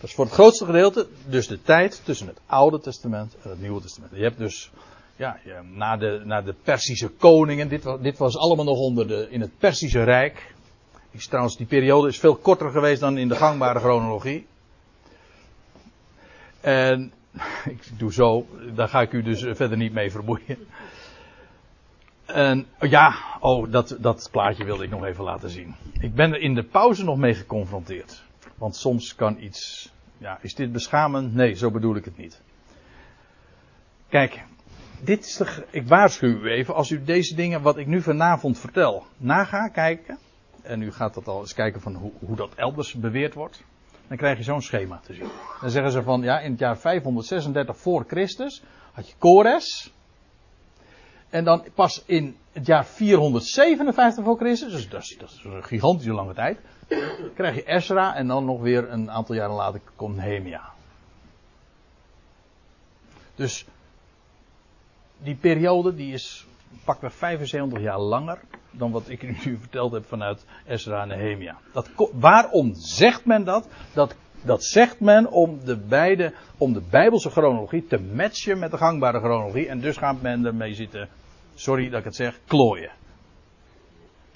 Dat 0.00 0.08
is 0.08 0.14
voor 0.14 0.24
het 0.24 0.34
grootste 0.34 0.64
gedeelte 0.64 1.08
dus 1.26 1.46
de 1.46 1.62
tijd 1.62 2.00
tussen 2.04 2.26
het 2.26 2.40
Oude 2.46 2.80
Testament 2.80 3.36
en 3.42 3.50
het 3.50 3.60
Nieuwe 3.60 3.80
Testament. 3.80 4.12
Je 4.14 4.22
hebt 4.22 4.38
dus 4.38 4.70
ja, 5.16 5.38
na, 5.74 5.96
de, 5.96 6.22
na 6.24 6.42
de 6.42 6.54
Persische 6.62 7.08
koningen. 7.08 7.68
Dit 7.68 7.84
was, 7.84 8.00
dit 8.00 8.18
was 8.18 8.36
allemaal 8.36 8.64
nog 8.64 8.78
onder 8.78 9.08
de, 9.08 9.26
in 9.30 9.40
het 9.40 9.58
Persische 9.58 10.02
Rijk. 10.02 10.54
Die, 11.10 11.20
trouwens, 11.20 11.56
die 11.56 11.66
periode 11.66 12.08
is 12.08 12.18
veel 12.18 12.36
korter 12.36 12.70
geweest 12.70 13.00
dan 13.00 13.18
in 13.18 13.28
de 13.28 13.36
gangbare 13.36 13.78
chronologie. 13.78 14.46
En 16.60 17.12
ik 17.74 17.98
doe 17.98 18.12
zo, 18.12 18.46
daar 18.74 18.88
ga 18.88 19.00
ik 19.00 19.12
u 19.12 19.22
dus 19.22 19.40
verder 19.40 19.76
niet 19.76 19.92
mee 19.92 20.10
vermoeien. 20.10 20.58
En 22.26 22.66
ja, 22.80 23.14
oh, 23.40 23.70
dat, 23.72 23.96
dat 24.00 24.28
plaatje 24.32 24.64
wilde 24.64 24.84
ik 24.84 24.90
nog 24.90 25.04
even 25.04 25.24
laten 25.24 25.50
zien. 25.50 25.74
Ik 26.00 26.14
ben 26.14 26.32
er 26.32 26.40
in 26.40 26.54
de 26.54 26.64
pauze 26.64 27.04
nog 27.04 27.16
mee 27.16 27.34
geconfronteerd. 27.34 28.22
Want 28.54 28.76
soms 28.76 29.14
kan 29.14 29.36
iets. 29.40 29.92
Ja, 30.18 30.38
is 30.42 30.54
dit 30.54 30.72
beschamend? 30.72 31.34
Nee, 31.34 31.54
zo 31.54 31.70
bedoel 31.70 31.96
ik 31.96 32.04
het 32.04 32.16
niet. 32.16 32.40
Kijk, 34.08 34.44
dit 35.00 35.24
is 35.24 35.42
ik 35.70 35.88
waarschuw 35.88 36.28
u 36.28 36.50
even, 36.50 36.74
als 36.74 36.90
u 36.90 37.04
deze 37.04 37.34
dingen 37.34 37.62
wat 37.62 37.76
ik 37.76 37.86
nu 37.86 38.02
vanavond 38.02 38.58
vertel, 38.58 39.06
naga 39.16 39.68
kijken. 39.68 40.18
En 40.62 40.82
u 40.82 40.92
gaat 40.92 41.14
dat 41.14 41.28
al 41.28 41.40
eens 41.40 41.54
kijken 41.54 41.80
van 41.80 41.94
hoe, 41.94 42.12
hoe 42.18 42.36
dat 42.36 42.54
elders 42.54 42.94
beweerd 42.94 43.34
wordt. 43.34 43.64
Dan 44.08 44.16
krijg 44.16 44.36
je 44.38 44.44
zo'n 44.44 44.62
schema 44.62 45.00
te 45.04 45.14
zien. 45.14 45.28
Dan 45.60 45.70
zeggen 45.70 45.92
ze 45.92 46.02
van, 46.02 46.22
ja, 46.22 46.40
in 46.40 46.50
het 46.50 46.60
jaar 46.60 46.78
536 46.78 47.76
voor 47.76 48.04
Christus 48.06 48.62
had 48.92 49.08
je 49.08 49.14
Kores. 49.18 49.92
En 51.30 51.44
dan 51.44 51.64
pas 51.74 52.02
in 52.06 52.36
het 52.52 52.66
jaar 52.66 52.86
457 52.86 54.24
voor 54.24 54.36
Christus, 54.36 54.72
dus 54.72 54.88
dat 54.88 55.02
is, 55.02 55.16
dat 55.18 55.30
is 55.30 55.44
een 55.44 55.64
gigantische 55.64 56.12
lange 56.12 56.34
tijd, 56.34 56.58
krijg 57.34 57.54
je 57.54 57.64
Ezra 57.64 58.14
en 58.14 58.26
dan 58.26 58.44
nog 58.44 58.60
weer 58.60 58.90
een 58.90 59.10
aantal 59.10 59.34
jaren 59.34 59.54
later 59.54 59.80
komt 59.96 60.16
Nehemia. 60.16 60.72
Dus 63.34 63.66
die 65.18 65.34
periode 65.34 65.94
die 65.94 66.12
is 66.12 66.46
pakweg 66.84 67.14
75 67.14 67.80
jaar 67.80 67.98
langer 67.98 68.38
dan 68.70 68.90
wat 68.90 69.08
ik 69.08 69.22
u 69.46 69.58
verteld 69.58 69.92
heb 69.92 70.04
vanuit 70.04 70.44
Ezra 70.66 71.02
en 71.02 71.08
Nehemia. 71.08 71.56
Dat, 71.72 71.90
waarom 72.12 72.74
zegt 72.74 73.24
men 73.24 73.44
dat? 73.44 73.68
dat? 73.94 74.14
Dat 74.42 74.64
zegt 74.64 75.00
men 75.00 75.30
om 75.30 75.64
de, 75.64 75.76
beide, 75.76 76.32
om 76.58 76.72
de 76.72 76.82
Bijbelse 76.90 77.30
chronologie 77.30 77.86
te 77.86 78.00
matchen 78.00 78.58
met 78.58 78.70
de 78.70 78.76
gangbare 78.76 79.18
chronologie. 79.18 79.68
En 79.68 79.80
dus 79.80 79.96
gaat 79.96 80.22
men 80.22 80.46
ermee 80.46 80.74
zitten, 80.74 81.08
sorry 81.54 81.88
dat 81.88 81.98
ik 81.98 82.04
het 82.04 82.14
zeg, 82.14 82.40
klooien. 82.46 82.90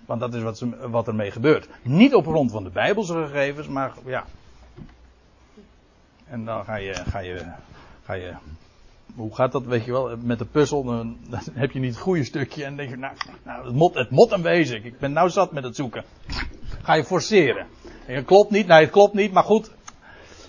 Want 0.06 0.20
dat 0.20 0.34
is 0.34 0.42
wat, 0.42 0.58
ze, 0.58 0.88
wat 0.90 1.08
ermee 1.08 1.30
gebeurt. 1.30 1.68
Niet 1.82 2.14
op 2.14 2.26
grond 2.26 2.50
van 2.50 2.64
de 2.64 2.70
Bijbelse 2.70 3.12
gegevens, 3.12 3.68
maar 3.68 3.92
ja. 4.04 4.24
En 6.24 6.44
dan 6.44 6.64
ga 6.64 6.76
je, 6.76 6.94
ga 6.94 7.18
je, 7.18 7.52
ga 8.04 8.12
je 8.12 8.32
hoe 9.14 9.34
gaat 9.34 9.52
dat, 9.52 9.64
weet 9.64 9.84
je 9.84 9.92
wel, 9.92 10.16
met 10.16 10.38
de 10.38 10.44
puzzel, 10.44 10.84
dan, 10.84 11.16
heb 11.52 11.70
je 11.70 11.78
niet 11.78 11.94
het 11.94 12.02
goede 12.02 12.24
stukje 12.24 12.64
en 12.64 12.76
denk 12.76 12.90
je, 12.90 12.96
nou, 12.96 13.14
nou 13.44 13.66
het, 13.66 13.74
mot, 13.74 13.94
het 13.94 14.10
mot 14.10 14.32
aanwezig, 14.32 14.84
ik 14.84 14.98
ben 14.98 15.12
nou 15.12 15.30
zat 15.30 15.52
met 15.52 15.64
het 15.64 15.76
zoeken. 15.76 16.04
Ga 16.82 16.94
je 16.94 17.04
forceren. 17.04 17.66
En 18.06 18.14
het 18.14 18.24
klopt 18.24 18.50
niet, 18.50 18.66
nee 18.66 18.80
het 18.80 18.90
klopt 18.90 19.14
niet, 19.14 19.32
maar 19.32 19.44
goed, 19.44 19.70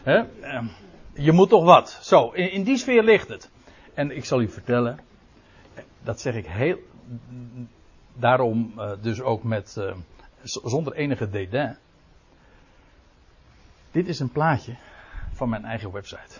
hè, 0.04 0.24
ehm, 0.42 0.66
je 1.14 1.32
moet 1.32 1.50
toch 1.50 1.64
wat. 1.64 2.00
Zo, 2.02 2.30
in, 2.30 2.64
die 2.64 2.78
sfeer 2.78 3.04
ligt 3.04 3.28
het. 3.28 3.50
En 3.94 4.16
ik 4.16 4.26
zal 4.26 4.42
u 4.42 4.50
vertellen, 4.50 5.00
dat 6.04 6.22
zeg 6.22 6.36
ik 6.36 6.46
heel, 6.46 6.78
daarom 8.14 8.74
uh, 8.78 8.92
dus 9.02 9.22
ook 9.22 9.44
met, 9.44 9.76
uh, 9.80 9.94
zonder 10.44 10.94
enige 10.94 11.30
dédain. 11.30 11.78
Dit 13.92 14.08
is 14.08 14.20
een 14.20 14.32
plaatje 14.32 14.76
van 15.34 15.50
mijn 15.50 15.66
eigen 15.66 15.92
website. 15.92 16.40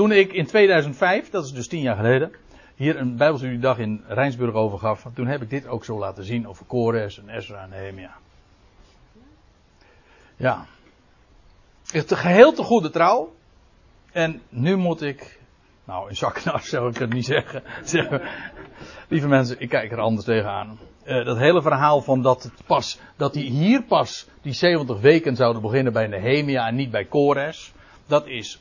Toen 0.00 0.12
ik 0.12 0.32
in 0.32 0.46
2005, 0.46 1.30
dat 1.30 1.44
is 1.44 1.52
dus 1.52 1.68
tien 1.68 1.80
jaar 1.80 1.96
geleden, 1.96 2.32
hier 2.74 2.96
een 2.96 3.16
Bijbelstudiedag 3.16 3.78
in 3.78 4.04
Rijnsburg 4.06 4.54
over 4.54 4.78
gaf, 4.78 5.06
toen 5.14 5.26
heb 5.26 5.42
ik 5.42 5.50
dit 5.50 5.66
ook 5.66 5.84
zo 5.84 5.98
laten 5.98 6.24
zien 6.24 6.48
over 6.48 6.66
Kores 6.66 7.18
en 7.18 7.28
Ezra 7.28 7.62
en 7.62 7.70
Nehemia. 7.70 8.16
Ja. 10.36 10.66
Het 11.86 12.14
geheel 12.14 12.52
te 12.52 12.62
goede 12.62 12.90
trouw. 12.90 13.34
En 14.12 14.42
nu 14.48 14.76
moet 14.76 15.02
ik, 15.02 15.40
nou 15.84 16.08
in 16.08 16.16
zaknaar 16.16 16.62
zou 16.62 16.90
ik 16.90 16.96
het 16.96 17.12
niet 17.12 17.26
zeggen. 17.26 17.62
Lieve 19.08 19.28
mensen, 19.28 19.60
ik 19.60 19.68
kijk 19.68 19.92
er 19.92 20.00
anders 20.00 20.24
tegenaan. 20.24 20.78
Uh, 21.04 21.24
dat 21.24 21.36
hele 21.36 21.62
verhaal 21.62 22.00
van 22.00 22.22
dat 22.22 22.42
het 22.42 22.66
pas, 22.66 22.98
dat 23.16 23.32
die 23.32 23.50
hier 23.50 23.82
pas 23.82 24.28
die 24.42 24.52
70 24.52 25.00
weken 25.00 25.36
zouden 25.36 25.62
beginnen 25.62 25.92
bij 25.92 26.06
Nehemia 26.06 26.66
en 26.66 26.74
niet 26.74 26.90
bij 26.90 27.04
Kores. 27.04 27.72
Dat 28.06 28.26
is 28.26 28.60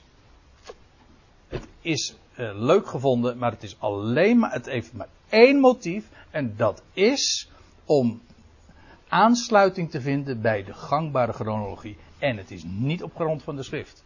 is 1.90 2.16
uh, 2.38 2.50
leuk 2.54 2.88
gevonden, 2.88 3.38
maar 3.38 3.52
het 3.52 3.64
is 3.64 3.76
alleen 3.80 4.40
maar, 4.40 4.52
het 4.52 4.66
heeft 4.66 4.94
maar 4.94 5.08
één 5.30 5.60
motief. 5.60 6.10
En 6.32 6.54
dat 6.58 6.84
is 6.94 7.50
om 7.86 8.22
aansluiting 9.08 9.92
te 9.92 10.02
vinden 10.02 10.42
bij 10.42 10.64
de 10.64 10.74
gangbare 10.74 11.34
chronologie. 11.34 11.98
En 12.20 12.38
het 12.38 12.52
is 12.52 12.64
niet 12.64 13.04
op 13.04 13.16
grond 13.16 13.44
van 13.44 13.56
de 13.56 13.64
schrift. 13.64 14.04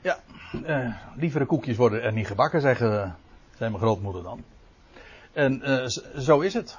Ja, 0.00 0.18
uh, 0.66 0.94
lievere 1.16 1.46
koekjes 1.46 1.76
worden 1.76 2.02
er 2.02 2.12
niet 2.12 2.26
gebakken, 2.26 2.60
zeggen, 2.60 3.16
zei 3.56 3.70
mijn 3.70 3.82
grootmoeder 3.82 4.22
dan. 4.22 4.44
En 5.32 5.62
zo 6.18 6.40
is 6.40 6.54
het. 6.54 6.78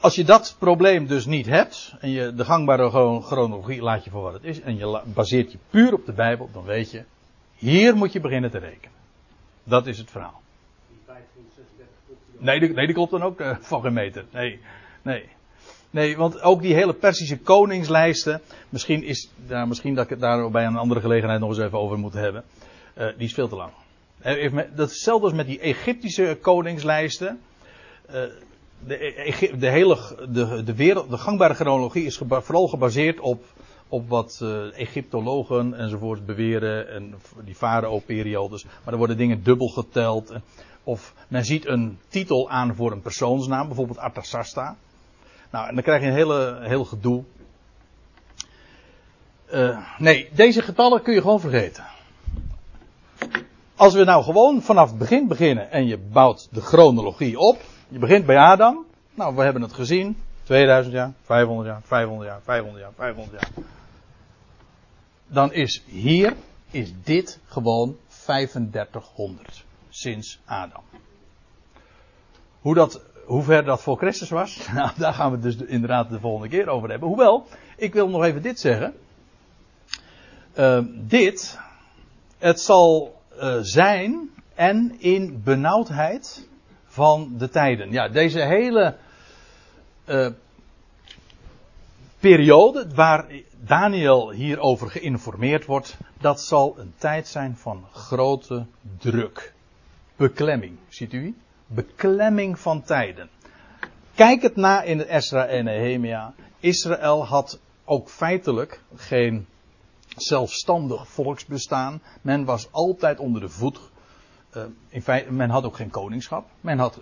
Als 0.00 0.14
je 0.14 0.24
dat 0.24 0.56
probleem 0.58 1.06
dus 1.06 1.26
niet 1.26 1.46
hebt, 1.46 1.94
en 2.00 2.10
je 2.10 2.34
de 2.34 2.44
gangbare 2.44 2.90
chronologie 3.20 3.82
laat 3.82 4.04
je 4.04 4.10
voor 4.10 4.22
wat 4.22 4.32
het 4.32 4.44
is, 4.44 4.60
en 4.60 4.76
je 4.76 5.00
baseert 5.04 5.52
je 5.52 5.58
puur 5.70 5.92
op 5.92 6.06
de 6.06 6.12
Bijbel, 6.12 6.48
dan 6.52 6.64
weet 6.64 6.90
je, 6.90 7.04
hier 7.64 7.96
moet 7.96 8.12
je 8.12 8.20
beginnen 8.20 8.50
te 8.50 8.58
rekenen. 8.58 8.96
Dat 9.64 9.86
is 9.86 9.98
het 9.98 10.10
verhaal. 10.10 10.42
Nee, 12.38 12.60
die, 12.60 12.68
nee, 12.68 12.86
die 12.86 12.94
klopt 12.94 13.10
dan 13.10 13.22
ook 13.22 13.40
uh, 13.40 13.56
van 13.60 13.92
meter. 13.92 14.24
Nee, 14.30 14.60
nee. 15.02 15.28
Nee, 15.90 16.16
want 16.16 16.40
ook 16.40 16.62
die 16.62 16.74
hele 16.74 16.94
Persische 16.94 17.38
koningslijsten, 17.38 18.40
misschien, 18.68 19.04
is, 19.04 19.30
nou, 19.46 19.68
misschien 19.68 19.94
dat 19.94 20.04
ik 20.04 20.10
het 20.10 20.20
daar 20.20 20.50
bij 20.50 20.64
een 20.64 20.76
andere 20.76 21.00
gelegenheid 21.00 21.40
nog 21.40 21.48
eens 21.48 21.58
even 21.58 21.78
over 21.78 21.98
moet 21.98 22.12
hebben, 22.12 22.44
uh, 22.98 23.06
die 23.16 23.26
is 23.26 23.34
veel 23.34 23.48
te 23.48 23.56
lang. 23.56 23.72
Is 24.22 24.50
hetzelfde 24.74 25.24
als 25.24 25.34
met 25.34 25.46
die 25.46 25.58
Egyptische 25.58 26.38
koningslijsten. 26.40 27.40
De, 28.86 29.52
de 29.58 29.70
hele 29.70 29.98
de, 30.28 30.62
de, 30.64 30.74
wereld, 30.74 31.10
de 31.10 31.18
gangbare 31.18 31.54
chronologie 31.54 32.04
is 32.04 32.20
vooral 32.28 32.68
gebaseerd 32.68 33.20
op, 33.20 33.44
op 33.94 34.08
wat 34.08 34.40
uh, 34.42 34.78
Egyptologen 34.78 35.74
enzovoort 35.74 36.26
beweren. 36.26 36.88
En 36.88 37.14
die 37.44 37.54
farao-periodes. 37.54 38.64
Maar 38.64 38.92
er 38.92 38.98
worden 38.98 39.16
dingen 39.16 39.42
dubbel 39.42 39.68
geteld. 39.68 40.32
Of 40.84 41.14
men 41.28 41.44
ziet 41.44 41.66
een 41.66 41.98
titel 42.08 42.50
aan 42.50 42.74
voor 42.74 42.92
een 42.92 43.02
persoonsnaam, 43.02 43.66
bijvoorbeeld 43.66 43.98
Artasasta. 43.98 44.76
Nou, 45.50 45.68
en 45.68 45.74
dan 45.74 45.82
krijg 45.82 46.00
je 46.00 46.06
een 46.06 46.12
hele, 46.12 46.58
heel 46.62 46.84
gedoe. 46.84 47.22
Uh, 49.52 49.78
nee, 49.98 50.28
deze 50.32 50.62
getallen 50.62 51.02
kun 51.02 51.14
je 51.14 51.20
gewoon 51.20 51.40
vergeten. 51.40 51.84
Als 53.76 53.94
we 53.94 54.04
nou 54.04 54.24
gewoon 54.24 54.62
vanaf 54.62 54.88
het 54.88 54.98
begin 54.98 55.28
beginnen 55.28 55.70
en 55.70 55.86
je 55.86 55.98
bouwt 55.98 56.48
de 56.50 56.60
chronologie 56.60 57.38
op, 57.38 57.60
je 57.88 57.98
begint 57.98 58.26
bij 58.26 58.38
Adam. 58.38 58.84
Nou, 59.14 59.34
we 59.34 59.42
hebben 59.42 59.62
het 59.62 59.72
gezien. 59.72 60.16
2000 60.44 60.94
jaar, 60.94 61.12
500 61.22 61.68
jaar, 61.68 61.80
500 61.84 62.28
jaar, 62.28 62.40
500 62.44 62.82
jaar, 62.82 62.92
500 62.96 63.40
jaar. 63.40 63.64
Dan 65.34 65.52
is 65.52 65.82
hier, 65.86 66.34
is 66.70 66.92
dit 67.02 67.40
gewoon 67.46 67.96
3500 68.08 69.64
sinds 69.88 70.40
Adam. 70.44 70.82
Hoe, 72.60 72.74
dat, 72.74 73.02
hoe 73.24 73.42
ver 73.42 73.64
dat 73.64 73.82
voor 73.82 73.96
Christus 73.96 74.28
was, 74.28 74.66
nou, 74.74 74.90
daar 74.96 75.14
gaan 75.14 75.30
we 75.30 75.38
dus 75.38 75.56
inderdaad 75.56 76.10
de 76.10 76.20
volgende 76.20 76.48
keer 76.48 76.68
over 76.68 76.90
hebben. 76.90 77.08
Hoewel, 77.08 77.46
ik 77.76 77.92
wil 77.92 78.08
nog 78.08 78.24
even 78.24 78.42
dit 78.42 78.60
zeggen. 78.60 78.94
Uh, 80.58 80.84
dit, 80.88 81.58
het 82.38 82.60
zal 82.60 83.20
uh, 83.36 83.58
zijn 83.60 84.30
en 84.54 84.94
in 84.98 85.42
benauwdheid 85.44 86.48
van 86.86 87.34
de 87.38 87.48
tijden. 87.48 87.90
Ja, 87.90 88.08
deze 88.08 88.40
hele 88.40 88.96
uh, 90.06 90.28
periode 92.24 92.94
waar 92.94 93.26
Daniel 93.66 94.30
hierover 94.30 94.90
geïnformeerd 94.90 95.64
wordt, 95.64 95.96
dat 96.20 96.40
zal 96.40 96.74
een 96.78 96.94
tijd 96.96 97.28
zijn 97.28 97.56
van 97.56 97.86
grote 97.92 98.66
druk. 98.98 99.54
Beklemming, 100.16 100.78
ziet 100.88 101.12
u? 101.12 101.36
Beklemming 101.66 102.58
van 102.58 102.82
tijden. 102.82 103.28
Kijk 104.14 104.42
het 104.42 104.56
na 104.56 104.82
in 104.82 104.98
de 104.98 105.04
Esra 105.04 105.46
en 105.46 105.64
Nehemia. 105.64 106.34
Israël 106.60 107.26
had 107.26 107.60
ook 107.84 108.08
feitelijk 108.08 108.80
geen 108.94 109.46
zelfstandig 110.16 111.08
volksbestaan. 111.08 112.02
Men 112.22 112.44
was 112.44 112.68
altijd 112.70 113.18
onder 113.18 113.40
de 113.40 113.48
voet 113.48 113.80
uh, 114.56 114.62
in 114.88 115.02
feite, 115.02 115.32
men 115.32 115.50
had 115.50 115.64
ook 115.64 115.76
geen 115.76 115.90
koningschap. 115.90 116.46
Men 116.60 116.78
had, 116.78 117.00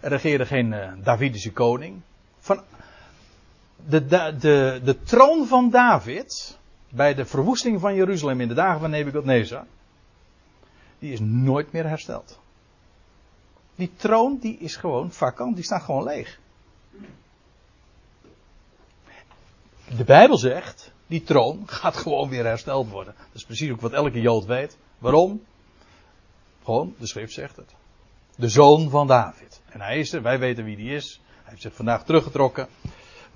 er 0.00 0.10
regeerde 0.10 0.46
geen 0.46 0.72
uh, 0.72 0.92
Davidische 1.02 1.52
koning. 1.52 2.00
Van, 2.38 2.62
de, 3.86 4.06
de, 4.06 4.80
de, 4.84 5.02
troon 5.02 5.46
van 5.46 5.70
David, 5.70 6.58
bij 6.88 7.14
de 7.14 7.24
verwoesting 7.24 7.80
van 7.80 7.94
Jeruzalem 7.94 8.40
in 8.40 8.48
de 8.48 8.54
dagen 8.54 8.80
van 8.80 8.90
Nebukadnezar, 8.90 9.64
die 10.98 11.12
is 11.12 11.20
nooit 11.20 11.72
meer 11.72 11.88
hersteld. 11.88 12.38
Die 13.74 13.92
troon 13.96 14.38
die 14.38 14.58
is 14.58 14.76
gewoon 14.76 15.12
vakant, 15.12 15.54
die 15.54 15.64
staat 15.64 15.82
gewoon 15.82 16.04
leeg. 16.04 16.38
De 19.96 20.04
Bijbel 20.04 20.38
zegt, 20.38 20.92
die 21.06 21.22
troon 21.22 21.62
gaat 21.66 21.96
gewoon 21.96 22.28
weer 22.28 22.44
hersteld 22.44 22.88
worden. 22.88 23.14
Dat 23.16 23.34
is 23.34 23.44
precies 23.44 23.70
ook 23.70 23.80
wat 23.80 23.92
elke 23.92 24.20
Jood 24.20 24.44
weet. 24.44 24.78
Waarom? 24.98 25.44
Gewoon, 26.64 26.94
de 26.98 27.06
schrift 27.06 27.32
zegt 27.32 27.56
het. 27.56 27.74
De 28.36 28.48
zoon 28.48 28.90
van 28.90 29.06
David. 29.06 29.60
En 29.68 29.80
hij 29.80 29.98
is 29.98 30.12
er, 30.12 30.22
wij 30.22 30.38
weten 30.38 30.64
wie 30.64 30.76
die 30.76 30.94
is. 30.94 31.20
Hij 31.26 31.50
heeft 31.50 31.62
zich 31.62 31.74
vandaag 31.74 32.04
teruggetrokken. 32.04 32.68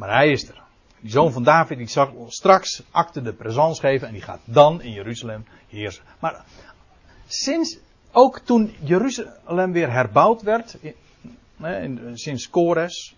Maar 0.02 0.14
hij 0.14 0.30
is 0.30 0.48
er. 0.48 0.62
Die 1.00 1.10
zoon 1.10 1.32
van 1.32 1.42
David, 1.42 1.78
die 1.78 1.86
zal 1.86 2.26
straks 2.28 2.82
acte 2.90 3.22
de 3.22 3.32
présence 3.32 3.80
geven. 3.80 4.06
En 4.06 4.12
die 4.12 4.22
gaat 4.22 4.40
dan 4.44 4.82
in 4.82 4.92
Jeruzalem 4.92 5.44
heersen. 5.68 6.04
Maar 6.18 6.44
sinds, 7.26 7.78
ook 8.12 8.38
toen 8.38 8.74
Jeruzalem 8.80 9.72
weer 9.72 9.92
herbouwd 9.92 10.42
werd. 10.42 10.76
sinds 12.14 12.50
Kores. 12.50 13.14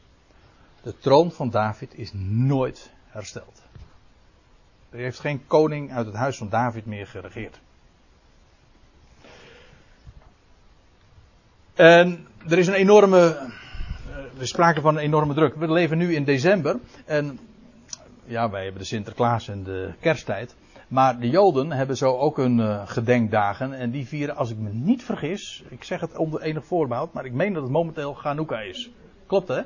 De 0.82 0.98
troon 0.98 1.32
van 1.32 1.50
David 1.50 1.98
is 1.98 2.10
nooit 2.14 2.90
hersteld. 3.06 3.62
Er 4.90 4.98
heeft 4.98 5.20
geen 5.20 5.46
koning 5.46 5.92
uit 5.92 6.06
het 6.06 6.14
huis 6.14 6.36
van 6.36 6.48
David 6.48 6.86
meer 6.86 7.06
geregeerd. 7.06 7.58
En 11.74 12.26
er 12.48 12.58
is 12.58 12.66
een 12.66 12.74
enorme. 12.74 13.52
Eh, 14.08 14.16
we 14.38 14.46
spraken 14.46 14.82
van 14.82 14.96
een 14.96 15.02
enorme 15.02 15.34
druk. 15.34 15.54
We 15.54 15.72
leven 15.72 15.98
nu 15.98 16.14
in 16.14 16.24
december. 16.24 16.78
En 17.04 17.38
ja, 18.24 18.50
wij 18.50 18.62
hebben 18.62 18.80
de 18.80 18.86
Sinterklaas 18.86 19.48
en 19.48 19.62
de 19.62 19.92
kersttijd. 20.00 20.54
Maar 20.88 21.18
de 21.18 21.28
Joden 21.28 21.72
hebben 21.72 21.96
zo 21.96 22.16
ook 22.16 22.36
hun 22.36 22.58
uh, 22.58 22.82
gedenkdagen. 22.88 23.72
En 23.72 23.90
die 23.90 24.06
vieren, 24.06 24.36
als 24.36 24.50
ik 24.50 24.58
me 24.58 24.70
niet 24.72 25.04
vergis. 25.04 25.64
Ik 25.68 25.84
zeg 25.84 26.00
het 26.00 26.16
onder 26.16 26.42
enig 26.42 26.64
voorbehoud. 26.64 27.12
Maar 27.12 27.24
ik 27.24 27.32
meen 27.32 27.52
dat 27.52 27.62
het 27.62 27.72
momenteel 27.72 28.16
Hanukkah 28.22 28.64
is. 28.64 28.90
Klopt 29.26 29.48
hè? 29.48 29.62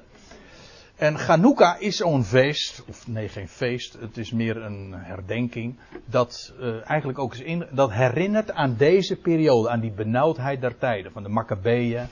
En 0.99 1.15
Hanukkah 1.15 1.81
is 1.81 1.97
zo'n 1.97 2.25
feest, 2.25 2.85
of 2.89 3.07
nee, 3.07 3.29
geen 3.29 3.49
feest, 3.49 3.97
het 4.01 4.17
is 4.17 4.33
meer 4.33 4.57
een 4.57 4.93
herdenking, 4.95 5.79
dat 6.05 6.55
uh, 6.61 6.91
eigenlijk 6.91 7.19
ook 7.19 7.33
is 7.33 7.41
in, 7.41 7.67
dat 7.71 7.93
herinnert 7.93 8.53
aan 8.53 8.75
deze 8.77 9.17
periode, 9.17 9.71
aan 9.71 9.81
die 9.81 9.93
benauwdheid 9.93 10.61
der 10.61 10.79
tijden, 10.79 11.13
van 11.13 11.23
de 11.23 11.29
Maccabeeën. 11.29 12.07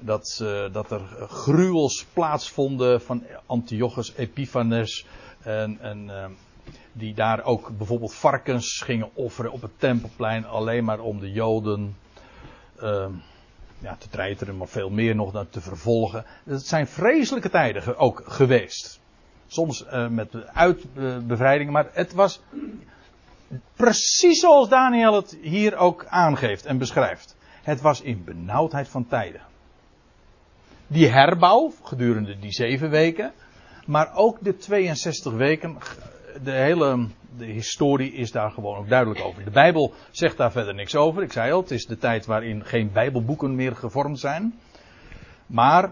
Dat, 0.00 0.44
dat 0.72 0.90
er 0.90 1.00
gruwels 1.28 2.06
plaatsvonden 2.12 3.00
van 3.00 3.24
Antiochus 3.46 4.12
Epiphanes, 4.16 5.06
en, 5.42 5.78
en 5.80 6.04
uh, 6.04 6.24
die 6.92 7.14
daar 7.14 7.44
ook 7.44 7.70
bijvoorbeeld 7.78 8.14
varkens 8.14 8.80
gingen 8.84 9.10
offeren 9.14 9.52
op 9.52 9.62
het 9.62 9.78
tempelplein, 9.78 10.46
alleen 10.46 10.84
maar 10.84 11.00
om 11.00 11.20
de 11.20 11.32
Joden 11.32 11.96
ja, 13.80 13.96
te 13.98 14.08
treiteren, 14.08 14.56
maar 14.56 14.68
veel 14.68 14.90
meer 14.90 15.14
nog 15.14 15.32
dan 15.32 15.48
te 15.48 15.60
vervolgen. 15.60 16.24
Het 16.44 16.66
zijn 16.66 16.86
vreselijke 16.86 17.50
tijden 17.50 17.96
ook 17.96 18.22
geweest. 18.26 19.00
Soms 19.46 19.84
uh, 19.84 20.08
met 20.08 20.46
uitbevrijdingen, 20.52 21.72
maar 21.72 21.88
het 21.92 22.12
was 22.12 22.40
precies 23.74 24.40
zoals 24.40 24.68
Daniel 24.68 25.14
het 25.14 25.38
hier 25.42 25.76
ook 25.76 26.06
aangeeft 26.06 26.64
en 26.64 26.78
beschrijft. 26.78 27.36
Het 27.62 27.80
was 27.80 28.00
in 28.00 28.24
benauwdheid 28.24 28.88
van 28.88 29.06
tijden. 29.06 29.40
Die 30.90 31.08
herbouw 31.08 31.72
gedurende 31.82 32.38
die 32.38 32.52
zeven 32.52 32.90
weken, 32.90 33.32
maar 33.86 34.14
ook 34.14 34.38
de 34.40 34.56
62 34.56 35.32
weken, 35.32 35.78
de 36.42 36.50
hele 36.50 37.08
de 37.36 37.44
historie 37.44 38.12
is 38.12 38.32
daar 38.32 38.50
gewoon 38.50 38.76
ook 38.76 38.88
duidelijk 38.88 39.20
over. 39.20 39.44
De 39.44 39.50
Bijbel 39.50 39.94
zegt 40.10 40.36
daar 40.36 40.52
verder 40.52 40.74
niks 40.74 40.96
over. 40.96 41.22
Ik 41.22 41.32
zei 41.32 41.52
al, 41.52 41.60
het 41.60 41.70
is 41.70 41.86
de 41.86 41.98
tijd 41.98 42.26
waarin 42.26 42.64
geen 42.64 42.92
Bijbelboeken 42.92 43.54
meer 43.54 43.76
gevormd 43.76 44.18
zijn. 44.18 44.58
Maar 45.46 45.90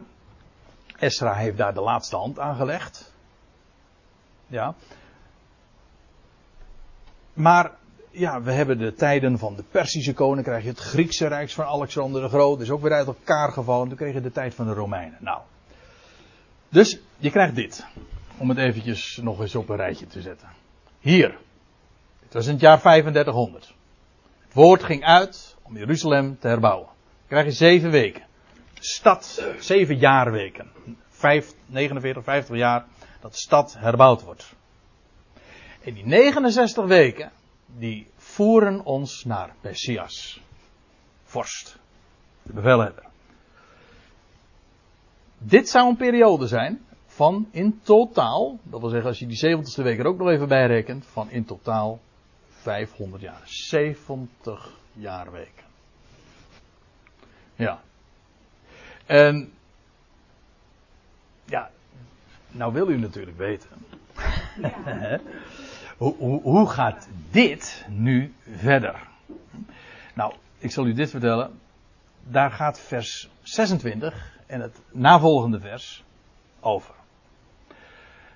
Esra 0.99 1.35
heeft 1.35 1.57
daar 1.57 1.75
de 1.75 1.81
laatste 1.81 2.17
hand 2.17 2.39
aan 2.39 2.57
gelegd. 2.57 3.13
Ja. 4.47 4.75
Maar 7.33 7.78
ja, 8.19 8.43
we 8.43 8.53
hebben 8.53 8.79
de 8.79 8.95
tijden 8.95 9.39
van 9.39 9.57
de 9.57 9.63
Persische 9.71 10.13
koninkrijk, 10.13 10.65
het 10.65 10.79
Griekse 10.79 11.27
rijks 11.27 11.55
van 11.55 11.65
Alexander 11.65 12.23
de 12.23 12.29
Groot, 12.29 12.61
is 12.61 12.71
ook 12.71 12.83
weer 12.83 12.93
uit 12.93 13.07
elkaar 13.07 13.53
gevallen. 13.53 13.89
Toen 13.89 13.97
kregen 13.97 14.15
we 14.15 14.29
de 14.29 14.33
tijd 14.33 14.55
van 14.55 14.67
de 14.67 14.73
Romeinen. 14.73 15.19
Nou, 15.21 15.41
dus 16.69 16.99
je 17.17 17.31
krijgt 17.31 17.55
dit, 17.55 17.87
om 18.37 18.49
het 18.49 18.59
eventjes 18.59 19.19
nog 19.23 19.41
eens 19.41 19.55
op 19.55 19.69
een 19.69 19.77
rijtje 19.77 20.07
te 20.07 20.21
zetten. 20.21 20.49
Hier. 21.01 21.39
Het 22.23 22.33
was 22.33 22.47
in 22.47 22.53
het 22.53 22.61
jaar 22.61 22.81
3500. 22.81 23.75
Het 24.45 24.55
woord 24.55 24.83
ging 24.83 25.05
uit 25.05 25.57
om 25.63 25.77
Jeruzalem 25.77 26.39
te 26.39 26.49
herbouwen. 26.49 26.87
Dan 26.87 27.27
krijg 27.27 27.45
je 27.45 27.53
zeven 27.53 27.91
weken. 27.91 28.27
Stad, 28.75 29.45
zeven 29.59 29.99
jaarweken. 29.99 30.71
Vijf, 31.09 31.53
49, 31.67 32.25
50 32.25 32.57
jaar 32.57 32.85
dat 33.21 33.37
stad 33.37 33.77
herbouwd 33.79 34.23
wordt. 34.23 34.55
En 35.85 35.95
die 35.95 36.07
69 36.07 36.87
weken, 36.87 37.33
die 37.77 38.07
voeren 38.17 38.85
ons 38.85 39.25
naar 39.25 39.55
Messias. 39.61 40.41
Vorst. 41.25 41.79
De 42.43 42.53
bevelhebber. 42.53 43.05
Dit 45.39 45.69
zou 45.69 45.89
een 45.89 45.97
periode 45.97 46.47
zijn 46.47 46.87
van 47.07 47.49
in 47.51 47.81
totaal, 47.83 48.59
dat 48.63 48.81
wil 48.81 48.89
zeggen 48.89 49.09
als 49.09 49.19
je 49.19 49.27
die 49.27 49.57
70ste 49.57 49.83
week 49.83 49.99
er 49.99 50.07
ook 50.07 50.19
nog 50.19 50.29
even 50.29 50.49
bij 50.49 50.67
rekent, 50.67 51.07
van 51.07 51.31
in 51.31 51.45
totaal 51.45 52.01
500 52.49 53.23
jaar. 53.23 53.43
70 53.45 54.71
jaarweken. 54.93 55.65
Ja. 57.55 57.83
En 59.07 59.53
ja, 61.45 61.71
nou 62.49 62.73
wil 62.73 62.89
u 62.89 62.99
natuurlijk 62.99 63.37
weten. 63.37 63.71
hoe, 65.99 66.15
hoe, 66.19 66.43
hoe 66.43 66.69
gaat 66.69 67.09
dit 67.31 67.85
nu 67.89 68.35
verder? 68.57 69.07
Nou, 70.15 70.33
ik 70.59 70.71
zal 70.71 70.87
u 70.87 70.93
dit 70.93 71.11
vertellen. 71.11 71.59
Daar 72.25 72.51
gaat 72.51 72.81
vers 72.81 73.29
26 73.43 74.39
en 74.47 74.61
het 74.61 74.81
navolgende 74.91 75.61
vers 75.61 76.05
over. 76.61 76.95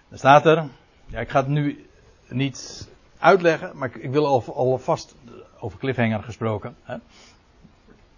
Dan 0.09 0.19
staat 0.19 0.47
er, 0.47 0.69
ja, 1.07 1.21
ik 1.21 1.31
ga 1.31 1.39
het 1.39 1.49
nu 1.49 1.87
niet 2.29 2.89
uitleggen, 3.19 3.77
maar 3.77 3.89
ik, 3.89 3.95
ik 3.95 4.11
wil 4.11 4.27
al, 4.27 4.45
alvast 4.55 5.15
over 5.59 5.79
cliffhanger 5.79 6.23
gesproken. 6.23 6.77
Hè. 6.83 6.97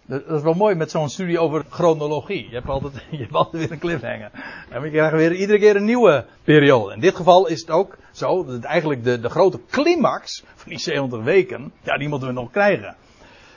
Dat 0.07 0.31
is 0.31 0.43
wel 0.43 0.55
mooi 0.55 0.75
met 0.75 0.91
zo'n 0.91 1.09
studie 1.09 1.39
over 1.39 1.65
chronologie. 1.69 2.49
Je 2.49 2.55
hebt 2.55 2.69
altijd, 2.69 2.95
je 3.11 3.47
weer 3.51 3.73
een 3.73 3.79
cliffhanger. 3.79 4.31
En 4.71 4.83
we 4.83 4.91
krijgen 4.91 5.19
weer 5.19 5.35
iedere 5.35 5.59
keer 5.59 5.77
een 5.77 5.85
nieuwe 5.85 6.25
periode. 6.43 6.95
In 6.95 7.01
dit 7.01 7.15
geval 7.15 7.47
is 7.47 7.61
het 7.61 7.71
ook 7.71 7.97
zo 8.13 8.45
dat 8.45 8.63
eigenlijk 8.63 9.05
de, 9.05 9.21
de 9.21 9.31
grote 9.31 9.61
climax 9.71 10.45
van 10.55 10.69
die 10.69 10.79
70 10.79 11.23
weken, 11.23 11.73
ja, 11.83 11.97
die 11.97 12.09
moeten 12.09 12.29
we 12.29 12.35
nog 12.35 12.51
krijgen. 12.51 12.97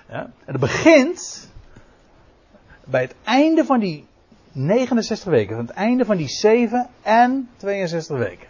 Ja. 0.09 0.21
En 0.45 0.51
dat 0.51 0.59
begint 0.59 1.51
bij 2.85 3.01
het 3.01 3.15
einde 3.23 3.65
van 3.65 3.79
die 3.79 4.05
69 4.51 5.31
weken. 5.31 5.55
Van 5.55 5.65
het 5.65 5.75
einde 5.75 6.05
van 6.05 6.17
die 6.17 6.27
7 6.27 6.87
en 7.01 7.49
62 7.57 8.17
weken. 8.17 8.47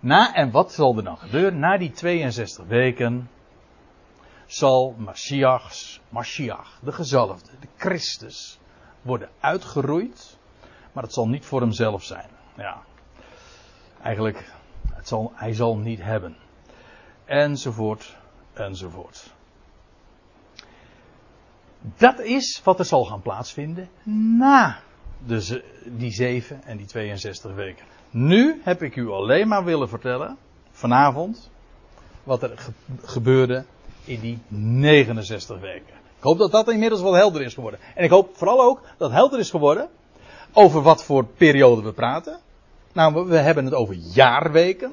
Na, 0.00 0.34
en 0.34 0.50
wat 0.50 0.72
zal 0.72 0.96
er 0.96 1.04
dan 1.04 1.16
gebeuren? 1.16 1.58
Na 1.58 1.78
die 1.78 1.90
62 1.90 2.64
weken 2.66 3.28
zal 4.52 4.94
Mashiachs, 4.98 6.00
Mashiach, 6.08 6.78
de 6.82 6.92
gezalfde, 6.92 7.50
de 7.60 7.68
Christus, 7.76 8.58
worden 9.02 9.28
uitgeroeid. 9.40 10.38
Maar 10.92 11.02
het 11.02 11.12
zal 11.12 11.28
niet 11.28 11.44
voor 11.44 11.60
hemzelf 11.60 12.04
zijn. 12.04 12.28
Ja. 12.56 12.82
Eigenlijk, 14.02 14.52
het 14.92 15.08
zal, 15.08 15.32
hij 15.34 15.54
zal 15.54 15.76
niet 15.76 16.02
hebben. 16.02 16.36
Enzovoort, 17.24 18.16
enzovoort. 18.52 19.32
Dat 21.96 22.18
is 22.18 22.60
wat 22.64 22.78
er 22.78 22.84
zal 22.84 23.04
gaan 23.04 23.22
plaatsvinden 23.22 23.88
na 24.38 24.78
die 25.84 26.12
7 26.12 26.62
en 26.62 26.76
die 26.76 26.86
62 26.86 27.54
weken. 27.54 27.84
Nu 28.10 28.60
heb 28.64 28.82
ik 28.82 28.96
u 28.96 29.08
alleen 29.08 29.48
maar 29.48 29.64
willen 29.64 29.88
vertellen, 29.88 30.36
vanavond, 30.70 31.50
wat 32.24 32.42
er 32.42 32.72
gebeurde 33.02 33.64
in 34.10 34.20
die 34.20 34.38
69 34.48 35.60
weken. 35.60 35.94
Ik 36.16 36.26
hoop 36.26 36.38
dat 36.38 36.50
dat 36.50 36.70
inmiddels 36.70 37.02
wel 37.02 37.12
helder 37.12 37.42
is 37.42 37.54
geworden. 37.54 37.80
En 37.94 38.04
ik 38.04 38.10
hoop 38.10 38.36
vooral 38.36 38.60
ook 38.60 38.80
dat 38.98 39.10
helder 39.10 39.38
is 39.38 39.50
geworden 39.50 39.88
over 40.52 40.82
wat 40.82 41.04
voor 41.04 41.24
periode 41.24 41.82
we 41.82 41.92
praten. 41.92 42.38
Nou, 42.92 43.26
we 43.26 43.36
hebben 43.36 43.64
het 43.64 43.74
over 43.74 43.94
jaarweken. 43.94 44.92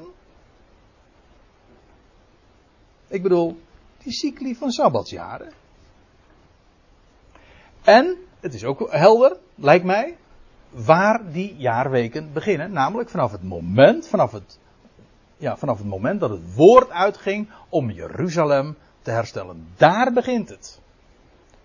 Ik 3.08 3.24
bedoel, 3.24 3.60
die 4.04 4.14
cycli 4.14 4.56
van 4.56 4.72
sabbatsjaren. 4.72 5.52
En 7.84 8.18
het 8.40 8.54
is 8.54 8.64
ook 8.64 8.92
helder, 8.92 9.38
lijkt 9.56 9.86
mij, 9.86 10.18
waar 10.70 11.32
die 11.32 11.56
jaarweken 11.56 12.34
beginnen. 12.34 12.72
Namelijk 12.72 13.10
vanaf 13.10 13.32
het 13.32 13.44
moment, 13.44 14.08
vanaf 14.08 14.32
het 14.32 14.60
ja, 15.38 15.58
vanaf 15.58 15.78
het 15.78 15.88
moment 15.88 16.20
dat 16.20 16.30
het 16.30 16.56
woord 16.56 16.90
uitging 16.90 17.50
om 17.70 17.92
Jeruzalem 17.92 18.78
te 19.08 19.14
herstellen. 19.14 19.68
Daar 19.78 20.14
begint 20.14 20.50
het. 20.50 20.82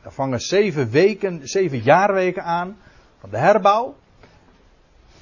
Er 0.02 0.12
vangen 0.12 0.40
zeven 0.40 0.90
weken, 0.90 1.48
zeven 1.48 1.78
jaarweken 1.82 2.44
aan 2.44 2.76
van 3.18 3.30
de 3.30 3.36
herbouw. 3.36 3.94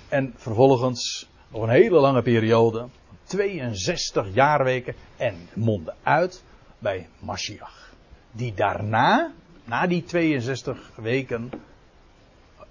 En 0.08 0.34
vervolgens 0.36 1.28
nog 1.48 1.62
een 1.62 1.68
hele 1.68 2.00
lange 2.00 2.22
periode, 2.22 2.88
62 3.24 4.34
jaarweken 4.34 4.94
en 5.16 5.48
monden 5.54 5.94
uit 6.02 6.42
bij 6.78 7.08
Mashiach. 7.18 7.92
Die 8.32 8.54
daarna, 8.54 9.32
na 9.64 9.86
die 9.86 10.04
62 10.04 10.90
weken, 10.94 11.50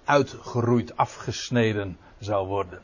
uitgeroeid, 0.04 0.96
afgesneden 0.96 1.98
zou 2.18 2.46
worden. 2.46 2.80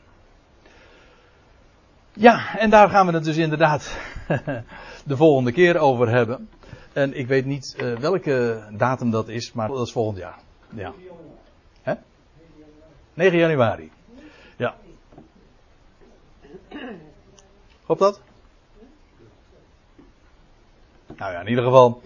Ja, 2.13 2.57
en 2.57 2.69
daar 2.69 2.89
gaan 2.89 3.05
we 3.05 3.13
het 3.13 3.23
dus 3.23 3.37
inderdaad 3.37 3.97
de 5.05 5.17
volgende 5.17 5.51
keer 5.51 5.77
over 5.77 6.09
hebben. 6.09 6.49
En 6.97 7.13
ik 7.13 7.27
weet 7.27 7.45
niet 7.45 7.75
uh, 7.79 7.97
welke 7.97 8.63
datum 8.71 9.11
dat 9.11 9.27
is, 9.27 9.53
maar 9.53 9.67
dat 9.67 9.85
is 9.87 9.91
volgend 9.91 10.17
jaar. 10.17 10.39
Ja. 10.69 10.93
Hè? 11.81 11.93
9 13.13 13.37
januari. 13.37 13.91
Ja. 14.55 14.75
Klopt 17.85 17.99
dat? 17.99 18.21
Nou 21.15 21.31
ja, 21.31 21.39
in 21.41 21.47
ieder 21.47 21.63
geval. 21.63 22.01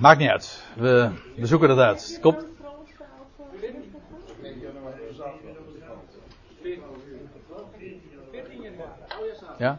Maakt 0.00 0.18
niet 0.18 0.30
uit. 0.30 0.64
We, 0.76 1.10
we 1.36 1.46
zoeken 1.46 1.68
het 1.68 1.78
uit. 1.78 2.18
Komt. 2.20 2.44
Ja? 9.58 9.78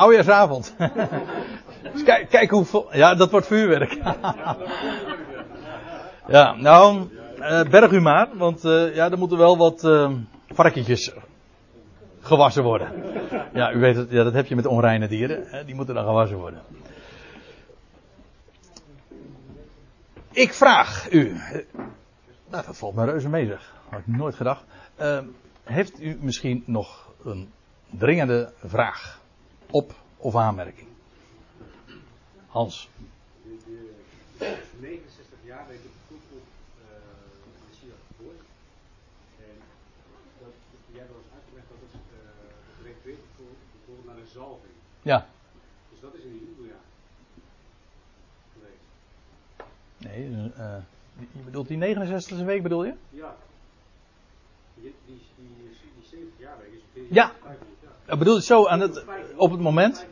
Oudejaarsavond. 0.00 0.74
kijk, 2.04 2.28
kijk 2.28 2.50
hoeveel. 2.50 2.88
Ja, 2.92 3.14
dat 3.14 3.30
wordt 3.30 3.46
vuurwerk. 3.46 3.92
ja, 6.36 6.54
nou, 6.54 7.08
uh, 7.38 7.62
berg 7.62 7.90
u 7.90 8.00
maar, 8.00 8.28
want 8.32 8.64
uh, 8.64 8.94
ja, 8.94 9.10
er 9.10 9.18
moeten 9.18 9.38
wel 9.38 9.56
wat 9.56 9.84
uh, 9.84 10.10
varkentjes 10.48 11.12
gewassen 12.20 12.62
worden. 12.62 12.92
Ja, 13.52 13.72
u 13.72 13.78
weet 13.78 13.96
het, 13.96 14.10
ja, 14.10 14.24
dat 14.24 14.32
heb 14.32 14.46
je 14.46 14.56
met 14.56 14.66
onreine 14.66 15.08
dieren. 15.08 15.44
Hè, 15.46 15.64
die 15.64 15.74
moeten 15.74 15.94
dan 15.94 16.04
gewassen 16.04 16.38
worden. 16.38 16.60
Ik 20.32 20.54
vraag 20.54 21.12
u. 21.12 21.36
Nou, 22.50 22.64
dat 22.66 22.76
valt 22.76 22.94
me 22.94 23.04
reuze 23.04 23.28
mee 23.28 23.46
zeg. 23.46 23.74
Had 23.88 24.00
ik 24.00 24.06
nooit 24.06 24.34
gedacht. 24.34 24.64
heeft 25.64 26.02
u 26.02 26.18
misschien 26.20 26.62
nog 26.66 27.12
een 27.24 27.52
dringende 27.90 28.52
vraag? 28.64 29.19
Op 29.70 29.94
of 30.16 30.36
aanmerking. 30.36 30.88
Hans. 32.46 32.88
De 34.38 34.56
69 34.80 35.38
jaar 35.44 35.66
weet 35.68 35.84
ik 35.84 35.90
goed 36.08 36.22
op 36.32 36.46
uh, 36.78 36.96
Messias 37.68 37.98
geboren. 38.06 38.44
En 39.38 39.54
dat, 40.40 40.54
jij 40.92 41.00
hebt 41.00 41.12
ons 41.16 41.26
uitgelegd 41.34 41.66
dat 41.68 41.78
het 41.80 42.00
uh, 42.12 42.86
refereert 42.86 43.20
bijvoorbeeld 43.76 44.06
naar 44.06 44.18
een 44.18 44.32
zalving. 44.32 44.74
Ja. 45.02 45.26
Dus 45.90 46.00
dat 46.00 46.14
is 46.14 46.22
in 46.22 46.30
een 46.30 46.44
jubeljaar 46.46 46.84
geweest. 48.52 48.84
Nee, 49.96 50.52
uh, 50.58 50.76
je 51.32 51.42
bedoelt 51.44 51.68
die 51.68 51.96
69e 51.96 52.44
week 52.44 52.62
bedoel 52.62 52.84
je? 52.84 52.94
Ja. 53.10 53.36
Die, 54.74 54.94
die, 55.06 55.20
die, 55.36 55.76
die 55.98 56.08
70 56.08 56.38
jaar 56.38 56.58
week 56.58 56.72
is 56.72 57.06
Ja. 57.10 57.34
Ik 58.10 58.18
bedoel 58.18 58.34
het 58.34 58.44
zo 58.44 58.66
aan 58.66 58.82
op 59.36 59.50
het 59.50 59.60
moment. 59.60 60.06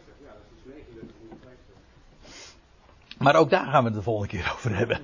Maar 3.19 3.37
ook 3.37 3.51
daar 3.51 3.67
gaan 3.67 3.83
we 3.83 3.89
het 3.89 3.99
de 3.99 4.03
volgende 4.03 4.29
keer 4.29 4.53
over 4.57 4.77
hebben. 4.77 5.01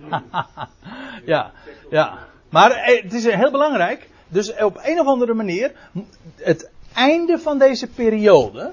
ja, 1.32 1.52
ja. 1.90 2.18
Maar 2.48 2.70
eh, 2.70 3.02
het 3.02 3.12
is 3.12 3.24
heel 3.24 3.50
belangrijk. 3.50 4.08
Dus 4.28 4.56
op 4.56 4.80
een 4.82 5.00
of 5.00 5.06
andere 5.06 5.34
manier, 5.34 5.72
het 6.36 6.70
einde 6.92 7.38
van 7.38 7.58
deze 7.58 7.86
periode, 7.86 8.72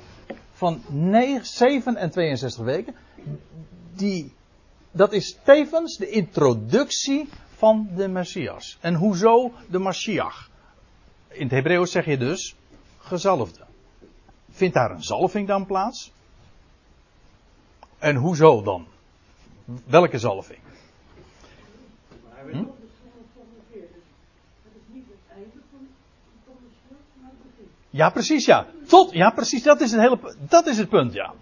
van 0.53 0.81
9, 0.88 1.45
7 1.45 1.95
en 1.95 2.10
62 2.10 2.63
weken, 2.63 2.95
die, 3.95 4.34
dat 4.91 5.13
is 5.13 5.38
tevens 5.43 5.97
de 5.97 6.10
introductie 6.10 7.29
van 7.55 7.89
de 7.95 8.07
Messias. 8.07 8.77
En 8.81 8.93
hoezo 8.93 9.51
de 9.69 9.79
Mashiach? 9.79 10.49
In 11.27 11.43
het 11.43 11.51
Hebreeuws 11.51 11.91
zeg 11.91 12.05
je 12.05 12.17
dus 12.17 12.55
gezalfde. 12.99 13.69
Vindt 14.62 14.76
daar 14.76 14.91
een 14.91 15.04
zalving 15.04 15.47
dan 15.47 15.65
plaats? 15.65 16.12
En 18.00 18.15
hoezo 18.15 18.62
dan? 18.62 18.88
Welke 19.86 20.19
zalving? 20.19 20.60
Hm? 22.52 22.63
Ja, 27.89 28.10
precies, 28.10 28.45
ja. 28.45 28.65
Tot, 28.88 29.12
ja, 29.12 29.30
precies, 29.30 29.63
dat 29.63 29.82
is 29.82 29.91
het 29.91 30.02
hele, 30.02 30.19
dat 30.39 30.67
is 30.67 30.78
het 30.78 30.89
punt, 30.89 31.13
ja. 31.13 31.34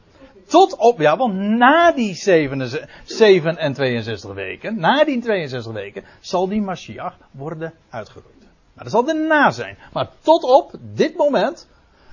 Tot 0.48 0.76
op, 0.76 1.00
ja, 1.00 1.18
want 1.18 1.34
na 1.34 1.92
die 1.92 2.16
7, 2.16 2.88
7 3.06 3.58
en 3.58 3.74
62 3.74 4.34
weken, 4.34 4.80
na 4.80 5.04
die 5.04 5.22
62 5.22 5.74
weken, 5.74 6.04
zal 6.20 6.48
die 6.48 6.62
Mashiach 6.62 7.18
worden 7.32 7.74
uitgeroeid. 7.90 8.40
Nou, 8.40 8.52
dat 8.74 8.92
zal 8.92 9.08
erna 9.08 9.52
zijn. 9.52 9.78
Maar 9.94 10.10
tot 10.22 10.44
op 10.44 10.72
dit 10.80 11.18
moment 11.18 11.68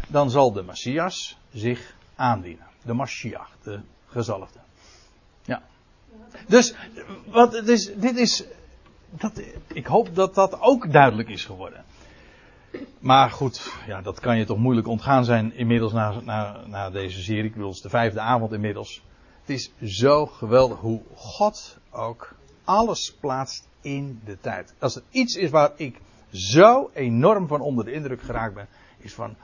dan 0.07 0.31
zal 0.31 0.53
de 0.53 0.63
Messias 0.63 1.39
zich 1.53 1.95
aandienen. 2.15 2.67
De 2.83 2.93
Mashiach, 2.93 3.51
de 3.63 3.81
gezalfde. 4.07 4.59
Ja. 5.43 5.63
Dus, 6.49 6.75
wat 7.27 7.53
het 7.53 7.69
is, 7.69 7.95
dit 7.95 8.17
is, 8.17 8.45
dat, 9.11 9.43
ik 9.67 9.87
hoop 9.87 10.15
dat 10.15 10.35
dat 10.35 10.61
ook 10.61 10.93
duidelijk 10.93 11.29
is 11.29 11.45
geworden. 11.45 11.85
Maar 12.99 13.31
goed, 13.31 13.73
ja, 13.87 14.03
dat 14.03 14.21
kan 14.21 14.39
je 14.39 14.45
toch 14.45 14.59
moeilijk 14.59 14.87
ontgaan 14.87 15.25
zijn 15.25 15.55
inmiddels 15.55 15.93
na, 15.93 16.21
na, 16.21 16.67
na 16.67 16.91
deze 16.91 17.23
serie. 17.23 17.45
Ik 17.45 17.53
bedoel, 17.53 17.67
het 17.67 17.77
is 17.77 17.83
de 17.83 17.89
vijfde 17.89 18.21
avond 18.21 18.53
inmiddels. 18.53 19.03
Het 19.41 19.51
is 19.51 19.73
zo 20.01 20.27
geweldig 20.27 20.79
hoe 20.79 21.03
God 21.15 21.79
ook 21.91 22.35
alles 22.65 23.15
plaatst 23.21 23.69
in 23.81 24.21
de 24.25 24.41
tijd. 24.41 24.75
Als 24.79 24.97
er 24.97 25.03
iets 25.11 25.37
is 25.37 25.51
waar 25.51 25.73
ik 25.77 26.01
zo 26.33 26.91
enorm 26.95 27.47
van 27.47 27.61
onder 27.61 27.85
de 27.85 27.93
indruk 27.93 28.23
geraakt 28.23 28.55
ben, 28.55 28.69
is 28.99 29.15
van 29.15 29.37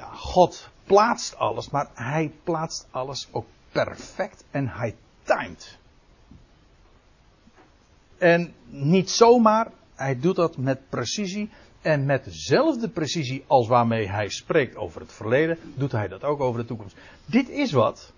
God 0.00 0.68
plaatst 0.84 1.36
alles, 1.36 1.70
maar 1.70 1.88
hij 1.94 2.32
plaatst 2.44 2.86
alles 2.90 3.28
ook 3.30 3.46
perfect 3.72 4.44
en 4.50 4.68
hij 4.68 4.94
timed. 5.22 5.78
En 8.18 8.54
niet 8.66 9.10
zomaar, 9.10 9.70
hij 9.94 10.20
doet 10.20 10.36
dat 10.36 10.56
met 10.56 10.88
precisie. 10.88 11.50
En 11.80 12.04
met 12.04 12.24
dezelfde 12.24 12.88
precisie 12.88 13.44
als 13.46 13.68
waarmee 13.68 14.08
hij 14.08 14.28
spreekt 14.28 14.76
over 14.76 15.00
het 15.00 15.12
verleden, 15.12 15.58
doet 15.74 15.92
hij 15.92 16.08
dat 16.08 16.24
ook 16.24 16.40
over 16.40 16.60
de 16.60 16.66
toekomst. 16.66 16.96
Dit 17.24 17.48
is 17.48 17.72
wat. 17.72 18.12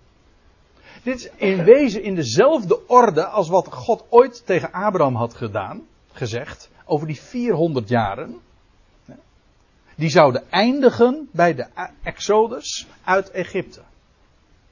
Dit 1.03 1.15
is 1.15 1.29
in 1.35 1.63
wezen 1.63 2.03
in 2.03 2.15
dezelfde 2.15 2.87
orde 2.87 3.25
als 3.25 3.49
wat 3.49 3.73
God 3.73 4.03
ooit 4.09 4.45
tegen 4.45 4.71
Abraham 4.71 5.15
had 5.15 5.33
gedaan, 5.33 5.81
gezegd, 6.11 6.69
over 6.85 7.07
die 7.07 7.21
400 7.21 7.89
jaren 7.89 8.39
die 10.01 10.09
zouden 10.09 10.51
eindigen 10.51 11.29
bij 11.31 11.55
de 11.55 11.67
Exodus 12.03 12.87
uit 13.03 13.31
Egypte. 13.31 13.81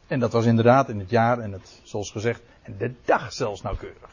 En 0.08 0.20
dat 0.20 0.32
was 0.32 0.46
inderdaad 0.46 0.89
in 0.89 1.00
het 1.00 1.10
jaar 1.10 1.39
en 1.39 1.52
het, 1.52 1.82
zoals 1.84 2.12
gezegd, 2.12 2.42
en 2.62 2.76
de 2.78 2.94
dag 3.06 3.34
zelfs 3.34 3.62
nauwkeurig. 3.62 4.10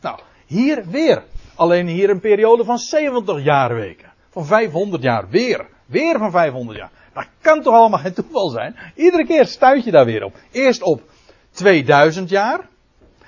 Nou, 0.00 0.20
hier 0.46 0.86
weer. 0.86 1.24
Alleen 1.54 1.86
hier 1.86 2.10
een 2.10 2.20
periode 2.20 2.64
van 2.64 2.78
70 2.78 3.42
jaarweken. 3.42 4.12
Van 4.30 4.46
500 4.46 5.02
jaar. 5.02 5.28
Weer. 5.28 5.66
Weer 5.86 6.18
van 6.18 6.30
500 6.30 6.78
jaar. 6.78 6.90
Dat 7.12 7.26
kan 7.40 7.62
toch 7.62 7.74
allemaal 7.74 7.98
geen 7.98 8.14
toeval 8.14 8.48
zijn? 8.48 8.76
Iedere 8.94 9.26
keer 9.26 9.46
stuit 9.46 9.84
je 9.84 9.90
daar 9.90 10.04
weer 10.04 10.24
op. 10.24 10.36
Eerst 10.50 10.82
op 10.82 11.02
2000 11.50 12.28
jaar. 12.28 12.68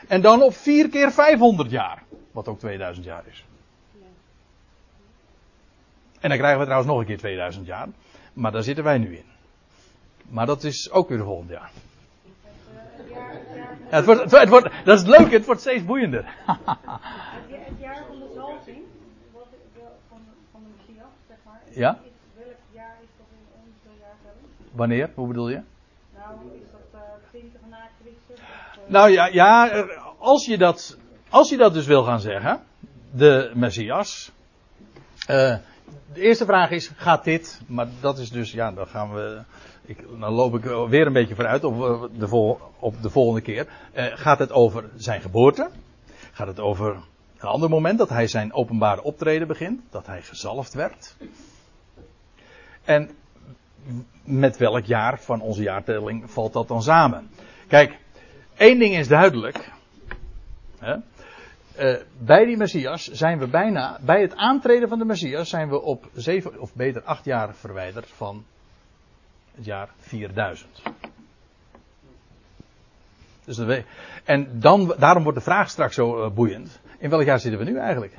En 0.08 0.20
dan 0.20 0.42
op 0.42 0.54
4 0.54 0.88
keer 0.88 1.12
500 1.12 1.70
jaar. 1.70 2.02
Wat 2.32 2.48
ook 2.48 2.58
2000 2.58 3.06
jaar 3.06 3.22
is. 3.30 3.44
En 6.24 6.30
dan 6.30 6.38
krijgen 6.38 6.58
we 6.58 6.64
trouwens 6.64 6.92
nog 6.92 7.00
een 7.00 7.06
keer 7.06 7.18
2000 7.18 7.66
jaar. 7.66 7.88
Maar 8.32 8.52
daar 8.52 8.62
zitten 8.62 8.84
wij 8.84 8.98
nu 8.98 9.16
in. 9.16 9.24
Maar 10.28 10.46
dat 10.46 10.64
is 10.64 10.90
ook 10.90 11.08
weer 11.08 11.24
volgend 11.24 11.50
jaar. 11.50 11.70
Ja, 13.90 13.96
het 13.96 14.04
wordt, 14.04 14.30
het 14.30 14.48
wordt, 14.48 14.68
dat 14.84 14.94
is 14.94 15.06
het 15.06 15.18
leuke, 15.18 15.34
het 15.34 15.44
wordt 15.44 15.60
steeds 15.60 15.84
boeiender. 15.84 16.24
het 16.46 17.80
jaar 17.80 18.04
van 18.06 18.18
de 18.18 18.32
zalving, 18.34 18.82
van, 19.32 20.20
de 20.52 20.68
Messias, 20.76 21.06
zeg 21.28 21.36
maar. 21.44 21.60
Ja? 21.70 21.98
Welk 22.34 22.56
jaar 22.72 22.96
is 23.02 23.08
dat 23.16 23.26
in 23.30 23.46
onze 23.64 24.00
jaartelling? 24.00 24.48
Wanneer? 24.72 25.10
Hoe 25.14 25.26
bedoel 25.26 25.48
je? 25.48 25.60
Nou, 26.14 26.34
is 26.54 26.70
dat 26.72 27.00
uh, 27.00 27.00
20 27.30 27.60
na 27.70 27.88
Christus? 28.02 28.44
Uh... 28.44 28.90
Nou 28.90 29.10
ja, 29.10 29.26
ja 29.26 29.86
als, 30.18 30.46
je 30.46 30.58
dat, 30.58 30.98
als 31.28 31.48
je 31.48 31.56
dat 31.56 31.74
dus 31.74 31.86
wil 31.86 32.02
gaan 32.02 32.20
zeggen, 32.20 32.60
de 33.10 33.50
Messias. 33.54 34.32
Uh, 35.30 35.56
de 36.12 36.20
eerste 36.20 36.44
vraag 36.44 36.70
is, 36.70 36.90
gaat 36.96 37.24
dit? 37.24 37.60
Maar 37.66 37.86
dat 38.00 38.18
is 38.18 38.30
dus, 38.30 38.52
ja, 38.52 38.72
dan 38.72 38.86
gaan 38.86 39.14
we, 39.14 39.40
ik, 39.84 40.04
dan 40.18 40.32
loop 40.32 40.54
ik 40.54 40.64
weer 40.88 41.06
een 41.06 41.12
beetje 41.12 41.34
vooruit 41.34 41.64
op 41.64 41.82
eh, 41.82 42.18
de, 42.18 42.56
op 42.78 43.02
de 43.02 43.10
volgende 43.10 43.40
keer. 43.40 43.66
Eh, 43.92 44.06
gaat 44.14 44.38
het 44.38 44.52
over 44.52 44.84
zijn 44.96 45.20
geboorte? 45.20 45.70
Gaat 46.32 46.46
het 46.46 46.60
over 46.60 46.96
een 47.38 47.48
ander 47.48 47.68
moment 47.68 47.98
dat 47.98 48.08
hij 48.08 48.26
zijn 48.26 48.52
openbare 48.52 49.02
optreden 49.02 49.48
begint? 49.48 49.80
Dat 49.90 50.06
hij 50.06 50.22
gezalfd 50.22 50.74
werd? 50.74 51.16
En 52.84 53.10
met 54.24 54.56
welk 54.56 54.84
jaar 54.84 55.20
van 55.20 55.40
onze 55.40 55.62
jaartelling 55.62 56.30
valt 56.30 56.52
dat 56.52 56.68
dan 56.68 56.82
samen? 56.82 57.30
Kijk, 57.68 57.98
één 58.56 58.78
ding 58.78 58.96
is 58.96 59.08
duidelijk. 59.08 59.72
Hè? 60.78 60.96
Uh, 61.78 61.94
bij 62.18 62.44
die 62.44 62.56
Messias 62.56 63.10
zijn 63.10 63.38
we 63.38 63.46
bijna, 63.46 63.98
bij 64.00 64.20
het 64.20 64.36
aantreden 64.36 64.88
van 64.88 64.98
de 64.98 65.04
Messias 65.04 65.48
zijn 65.48 65.68
we 65.68 65.80
op 65.80 66.08
zeven, 66.14 66.60
of 66.60 66.74
beter 66.74 67.02
acht 67.02 67.24
jaar 67.24 67.54
verwijderd 67.54 68.06
van 68.10 68.44
het 69.54 69.64
jaar 69.64 69.88
4000. 69.98 70.82
Dus 73.44 73.56
de, 73.56 73.84
en 74.24 74.60
dan, 74.60 74.94
daarom 74.98 75.22
wordt 75.22 75.38
de 75.38 75.44
vraag 75.44 75.70
straks 75.70 75.94
zo 75.94 76.24
uh, 76.24 76.30
boeiend. 76.30 76.80
In 76.98 77.10
welk 77.10 77.24
jaar 77.24 77.40
zitten 77.40 77.64
we 77.64 77.70
nu 77.70 77.78
eigenlijk? 77.78 78.14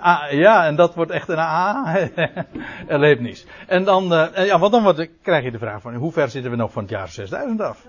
Ah, 0.00 0.30
ja, 0.30 0.66
en 0.66 0.76
dat 0.76 0.94
wordt 0.94 1.10
echt 1.10 1.28
een 1.28 1.38
A. 1.38 1.96
Erlebnis. 2.86 3.46
En 3.66 3.84
dan, 3.84 4.12
uh, 4.12 4.46
ja, 4.46 4.58
want 4.58 4.72
dan 4.72 5.08
krijg 5.22 5.44
je 5.44 5.50
de 5.50 5.58
vraag 5.58 5.80
van, 5.80 5.94
hoe 5.94 6.12
ver 6.12 6.28
zitten 6.28 6.50
we 6.50 6.56
nog 6.56 6.72
van 6.72 6.82
het 6.82 6.90
jaar 6.90 7.08
6000 7.08 7.60
af? 7.60 7.86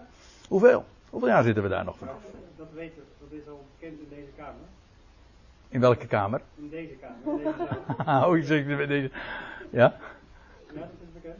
Hoeveel? 0.48 0.86
Hoeveel 1.10 1.30
jaar 1.30 1.43
zitten 1.43 1.64
we 1.64 1.70
daar 1.70 1.84
nog 1.84 1.97
van? 1.97 2.08
Dat 2.58 2.68
weten 2.74 2.95
we, 2.95 3.03
dat 3.20 3.39
is 3.39 3.47
al 3.47 3.66
bekend 3.80 3.99
in 3.99 4.08
deze 4.10 4.32
kamer. 4.36 4.66
In 5.70 5.80
welke 5.80 6.08
kamer? 6.08 6.41
In 6.55 6.70
deze 6.70 6.93
kamer. 6.93 7.18
In 7.24 7.38
deze 7.38 7.53
kamer. 8.03 8.28
oh, 8.38 8.43
zeg 8.43 8.66
bij 8.66 8.86
deze. 8.86 9.12
Ja? 9.70 9.99
Ja, 10.74 10.80
dat 10.80 10.89
is 11.01 11.14
bekend. 11.14 11.38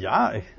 Ja, 0.00 0.32
ik, 0.32 0.54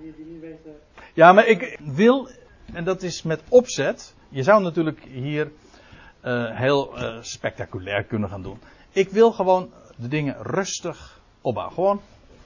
ja, 1.14 1.34
maar 1.34 1.48
ik 1.48 1.80
wil, 1.84 2.30
en 2.74 2.84
dat 2.84 3.02
is 3.02 3.24
met 3.24 3.42
opzet. 3.50 4.16
Je 4.30 4.44
zou 4.44 4.64
natuurlijk 4.64 5.04
hier 5.04 5.52
eh, 6.22 6.58
heel 6.58 6.98
eh, 6.98 7.18
spectaculair 7.22 8.04
kunnen 8.04 8.30
gaan 8.30 8.42
doen. 8.42 8.60
Ik 8.92 9.10
wil 9.10 9.32
gewoon 9.32 9.72
de 9.96 10.08
dingen 10.08 10.36
rustig 10.42 11.22
opbouwen. 11.42 11.74
Gewoon 11.74 12.02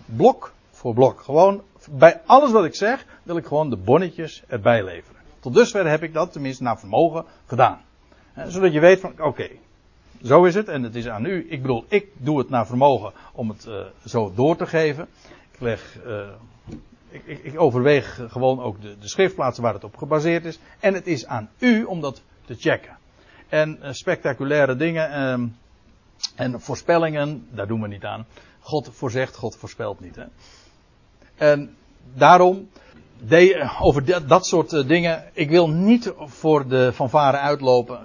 blok 0.05 0.53
voor 0.77 0.93
blok. 0.93 1.21
Gewoon 1.21 1.61
bij 1.91 2.21
alles 2.25 2.51
wat 2.51 2.65
ik 2.65 2.75
zeg, 2.75 3.05
wil 3.23 3.37
ik 3.37 3.45
gewoon 3.45 3.69
de 3.69 3.77
bonnetjes 3.77 4.43
erbij 4.47 4.83
leveren. 4.83 5.21
Tot 5.39 5.53
dusver 5.53 5.89
heb 5.89 6.03
ik 6.03 6.13
dat, 6.13 6.31
tenminste 6.31 6.63
naar 6.63 6.79
vermogen, 6.79 7.25
gedaan. 7.45 7.81
Zodat 8.47 8.73
je 8.73 8.79
weet 8.79 8.99
van, 8.99 9.13
oké, 9.21 9.49
zo 10.23 10.43
is 10.43 10.55
het 10.55 10.67
en 10.67 10.83
het 10.83 10.95
is 10.95 11.07
aan 11.07 11.25
u. 11.25 11.45
Ik 11.49 11.61
bedoel, 11.61 11.85
ik 11.87 12.07
doe 12.17 12.37
het 12.37 12.49
naar 12.49 12.67
vermogen 12.67 13.11
om 13.33 13.49
het 13.49 13.65
uh, 13.65 13.85
zo 14.05 14.33
door 14.35 14.55
te 14.55 14.65
geven. 14.65 15.07
Ik 15.51 15.59
leg, 15.59 15.97
uh, 16.05 16.27
ik, 17.09 17.21
ik, 17.25 17.43
ik, 17.43 17.59
overweeg 17.59 18.21
gewoon 18.27 18.61
ook 18.61 18.81
de, 18.81 18.97
de, 18.99 19.07
schriftplaatsen 19.07 19.63
waar 19.63 19.73
het 19.73 19.83
op 19.83 19.97
gebaseerd 19.97 20.45
is. 20.45 20.59
En 20.79 20.93
het 20.93 21.07
is 21.07 21.25
aan 21.25 21.49
u 21.59 21.83
om 21.83 22.01
dat 22.01 22.21
te 22.45 22.55
checken. 22.55 22.97
En 23.49 23.79
uh, 23.81 23.91
spectaculaire 23.91 24.75
dingen 24.75 25.11
ehm, 25.11 25.47
en 26.35 26.61
voorspellingen, 26.61 27.47
daar 27.51 27.67
doen 27.67 27.81
we 27.81 27.87
niet 27.87 28.03
aan. 28.03 28.25
God 28.59 28.89
voorzegt, 28.91 29.35
God 29.35 29.55
voorspelt 29.55 29.99
niet. 29.99 30.15
Hè. 30.15 30.23
En 31.37 31.75
daarom, 32.13 32.69
de, 33.27 33.69
over 33.79 34.27
dat, 34.27 34.45
soort 34.45 34.87
dingen, 34.87 35.23
ik 35.33 35.49
wil 35.49 35.69
niet 35.69 36.13
voor 36.17 36.67
de 36.67 36.91
fanfare 36.93 37.37
uitlopen, 37.37 37.99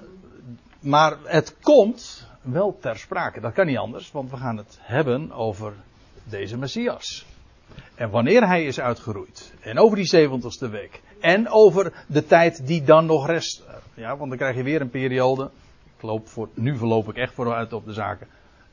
maar 0.80 1.16
het 1.24 1.56
komt 1.60 2.26
wel 2.42 2.78
ter 2.80 2.96
sprake. 2.96 3.40
Dat 3.40 3.52
kan 3.52 3.66
niet 3.66 3.76
anders, 3.76 4.12
want 4.12 4.30
we 4.30 4.36
gaan 4.36 4.56
het 4.56 4.78
hebben 4.80 5.32
over 5.32 5.72
deze 6.24 6.58
Messias. 6.58 7.26
En 7.94 8.10
wanneer 8.10 8.46
hij 8.46 8.64
is 8.64 8.80
uitgeroeid. 8.80 9.52
En 9.60 9.78
over 9.78 9.96
die 9.96 10.06
zeventigste 10.06 10.68
week. 10.68 11.00
En 11.20 11.48
over 11.48 12.04
de 12.06 12.26
tijd 12.26 12.66
die 12.66 12.82
dan 12.82 13.06
nog 13.06 13.26
rest. 13.26 13.62
Ja, 13.94 14.16
want 14.16 14.28
dan 14.28 14.38
krijg 14.38 14.56
je 14.56 14.62
weer 14.62 14.80
een 14.80 14.90
periode. 14.90 15.50
Ik 15.96 16.02
loop 16.02 16.28
voor, 16.28 16.48
nu 16.54 16.76
verloop 16.76 17.08
ik 17.08 17.16
echt 17.16 17.34
vooruit 17.34 17.72
op 17.72 17.84
de 17.84 17.92
zaken. 17.92 18.26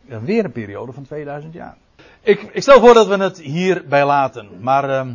Weer 0.06 0.46
een 0.46 0.52
periode 0.52 0.92
van 0.92 1.04
2000 1.04 1.54
jaar. 1.54 1.78
Ik, 2.30 2.50
ik, 2.54 2.62
stel 2.62 2.80
voor 2.80 2.94
dat 2.94 3.08
we 3.08 3.18
het 3.18 3.40
hierbij 3.40 4.06
laten. 4.06 4.50
Maar 4.60 4.90
uh, 4.90 5.14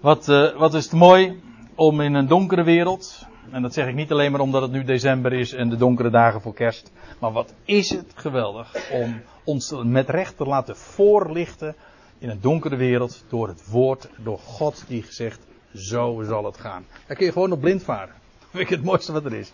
wat, 0.00 0.28
uh, 0.28 0.56
wat 0.56 0.74
is 0.74 0.84
het 0.84 0.92
mooi 0.92 1.42
om 1.74 2.00
in 2.00 2.14
een 2.14 2.26
donkere 2.26 2.62
wereld. 2.62 3.26
En 3.50 3.62
dat 3.62 3.74
zeg 3.74 3.86
ik 3.86 3.94
niet 3.94 4.12
alleen 4.12 4.30
maar 4.30 4.40
omdat 4.40 4.62
het 4.62 4.70
nu 4.70 4.84
december 4.84 5.32
is 5.32 5.52
en 5.52 5.68
de 5.68 5.76
donkere 5.76 6.10
dagen 6.10 6.40
voor 6.40 6.54
kerst. 6.54 6.92
Maar 7.18 7.32
wat 7.32 7.54
is 7.64 7.90
het 7.90 8.12
geweldig 8.14 8.90
om 8.92 9.20
ons 9.44 9.74
met 9.82 10.08
recht 10.08 10.36
te 10.36 10.44
laten 10.44 10.76
voorlichten 10.76 11.74
in 12.18 12.28
een 12.28 12.40
donkere 12.40 12.76
wereld 12.76 13.24
door 13.28 13.48
het 13.48 13.70
woord, 13.70 14.08
door 14.16 14.38
God 14.38 14.84
die 14.88 15.02
gezegd, 15.02 15.46
zo 15.74 16.22
zal 16.26 16.44
het 16.44 16.58
gaan. 16.58 16.86
Daar 17.06 17.16
kun 17.16 17.26
je 17.26 17.32
gewoon 17.32 17.52
op 17.52 17.60
blind 17.60 17.82
varen. 17.82 18.14
Dat 18.38 18.48
vind 18.50 18.62
ik 18.62 18.76
het 18.76 18.84
mooiste 18.84 19.12
wat 19.12 19.24
er 19.24 19.34
is. 19.34 19.52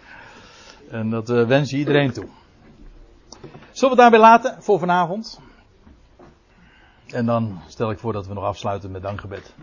En 0.90 1.11
dat 1.11 1.30
uh, 1.30 1.46
wens 1.46 1.70
je 1.70 1.76
iedereen 1.76 2.12
toe. 2.12 2.26
Zullen 3.40 3.72
we 3.72 3.86
het 3.86 3.96
daarbij 3.96 4.20
laten 4.20 4.62
voor 4.62 4.78
vanavond? 4.78 5.40
En 7.12 7.26
dan 7.26 7.60
stel 7.68 7.90
ik 7.90 7.98
voor 7.98 8.12
dat 8.12 8.26
we 8.26 8.34
nog 8.34 8.44
afsluiten 8.44 8.90
met 8.90 9.02
dankgebed. 9.02 9.54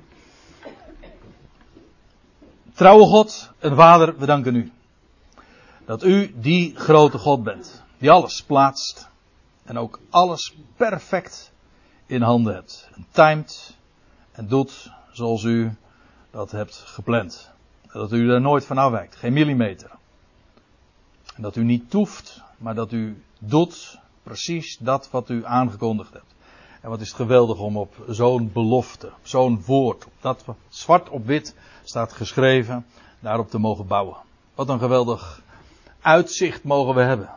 Trouwe 2.73 3.05
God 3.05 3.51
en 3.59 3.75
Vader, 3.75 4.17
we 4.17 4.25
danken 4.25 4.55
u. 4.55 4.71
Dat 5.85 6.03
u 6.03 6.33
die 6.35 6.75
grote 6.75 7.17
God 7.17 7.43
bent. 7.43 7.83
Die 7.97 8.11
alles 8.11 8.43
plaatst. 8.43 9.09
En 9.63 9.77
ook 9.77 9.99
alles 10.09 10.55
perfect 10.75 11.51
in 12.05 12.21
handen 12.21 12.53
hebt. 12.53 12.89
En 12.95 13.05
timed. 13.11 13.77
En 14.31 14.47
doet 14.47 14.91
zoals 15.11 15.43
u 15.43 15.75
dat 16.31 16.51
hebt 16.51 16.75
gepland. 16.75 17.51
En 17.81 17.99
dat 17.99 18.11
u 18.11 18.31
er 18.31 18.41
nooit 18.41 18.65
van 18.65 18.77
afwijkt. 18.77 19.15
Geen 19.15 19.33
millimeter. 19.33 19.91
En 21.35 21.41
dat 21.41 21.55
u 21.55 21.63
niet 21.63 21.89
toeft, 21.89 22.41
maar 22.57 22.75
dat 22.75 22.91
u 22.91 23.23
doet 23.39 23.99
precies 24.23 24.77
dat 24.77 25.09
wat 25.11 25.29
u 25.29 25.45
aangekondigd 25.45 26.13
hebt. 26.13 26.33
En 26.81 26.89
wat 26.89 26.99
is 27.01 27.07
het 27.07 27.15
geweldig 27.15 27.59
om 27.59 27.77
op 27.77 27.95
zo'n 28.07 28.51
belofte, 28.53 29.11
zo'n 29.21 29.63
woord, 29.65 30.05
op 30.05 30.11
dat 30.19 30.43
zwart 30.69 31.09
op 31.09 31.25
wit 31.25 31.55
staat 31.83 32.13
geschreven, 32.13 32.85
daarop 33.19 33.49
te 33.49 33.57
mogen 33.57 33.87
bouwen. 33.87 34.17
Wat 34.55 34.69
een 34.69 34.79
geweldig 34.79 35.41
uitzicht 36.01 36.63
mogen 36.63 36.95
we 36.95 37.01
hebben. 37.01 37.29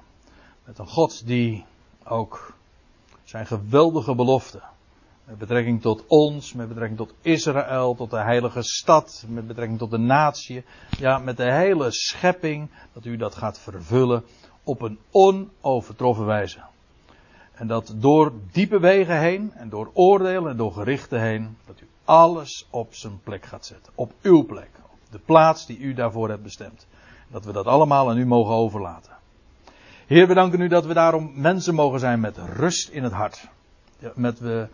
Met 0.64 0.78
een 0.78 0.86
God 0.86 1.26
die 1.26 1.64
ook 2.05 2.55
zijn 3.24 3.47
geweldige 3.47 4.14
belofte, 4.14 4.62
met 5.24 5.38
betrekking 5.38 5.80
tot 5.80 6.05
ons, 6.07 6.53
met 6.53 6.68
betrekking 6.68 6.99
tot 6.99 7.14
Israël, 7.20 7.95
tot 7.95 8.11
de 8.11 8.22
heilige 8.22 8.62
stad, 8.62 9.24
met 9.28 9.47
betrekking 9.47 9.78
tot 9.78 9.90
de 9.90 9.99
natie, 9.99 10.64
ja, 10.99 11.18
met 11.18 11.36
de 11.36 11.53
hele 11.53 11.90
schepping, 11.90 12.70
dat 12.93 13.05
u 13.05 13.16
dat 13.16 13.34
gaat 13.34 13.59
vervullen 13.59 14.24
op 14.62 14.82
een 14.82 14.99
onovertroffen 15.11 16.26
wijze. 16.26 16.59
En 17.55 17.66
dat 17.66 17.94
door 17.96 18.32
diepe 18.53 18.80
wegen 18.80 19.18
heen, 19.18 19.53
en 19.55 19.68
door 19.68 19.90
oordelen 19.92 20.50
en 20.50 20.57
door 20.57 20.72
gerichten 20.72 21.20
heen, 21.20 21.57
dat 21.66 21.80
u 21.80 21.88
alles 22.05 22.66
op 22.70 22.94
zijn 22.94 23.20
plek 23.22 23.44
gaat 23.44 23.66
zetten. 23.66 23.92
Op 23.94 24.12
uw 24.22 24.46
plek. 24.46 24.70
Op 24.82 24.98
de 25.11 25.18
plaats 25.18 25.66
die 25.66 25.78
u 25.78 25.94
daarvoor 25.94 26.28
hebt 26.28 26.42
bestemd. 26.42 26.86
Dat 27.28 27.44
we 27.44 27.53
dat 27.53 27.66
allemaal 27.66 28.11
aan 28.11 28.18
u 28.18 28.26
mogen 28.26 28.55
overlaten. 28.55 29.12
Heer, 30.07 30.28
we 30.28 30.34
danken 30.34 30.61
u 30.61 30.68
dat 30.68 30.86
we 30.86 30.94
daarom 30.94 31.32
mensen 31.34 31.74
mogen 31.74 32.00
zijn 32.00 32.20
met 32.20 32.36
rust 32.36 32.88
in 32.88 33.03
het 33.03 33.12
hart. 33.12 33.48
Met, 34.14 34.38
we, 34.38 34.68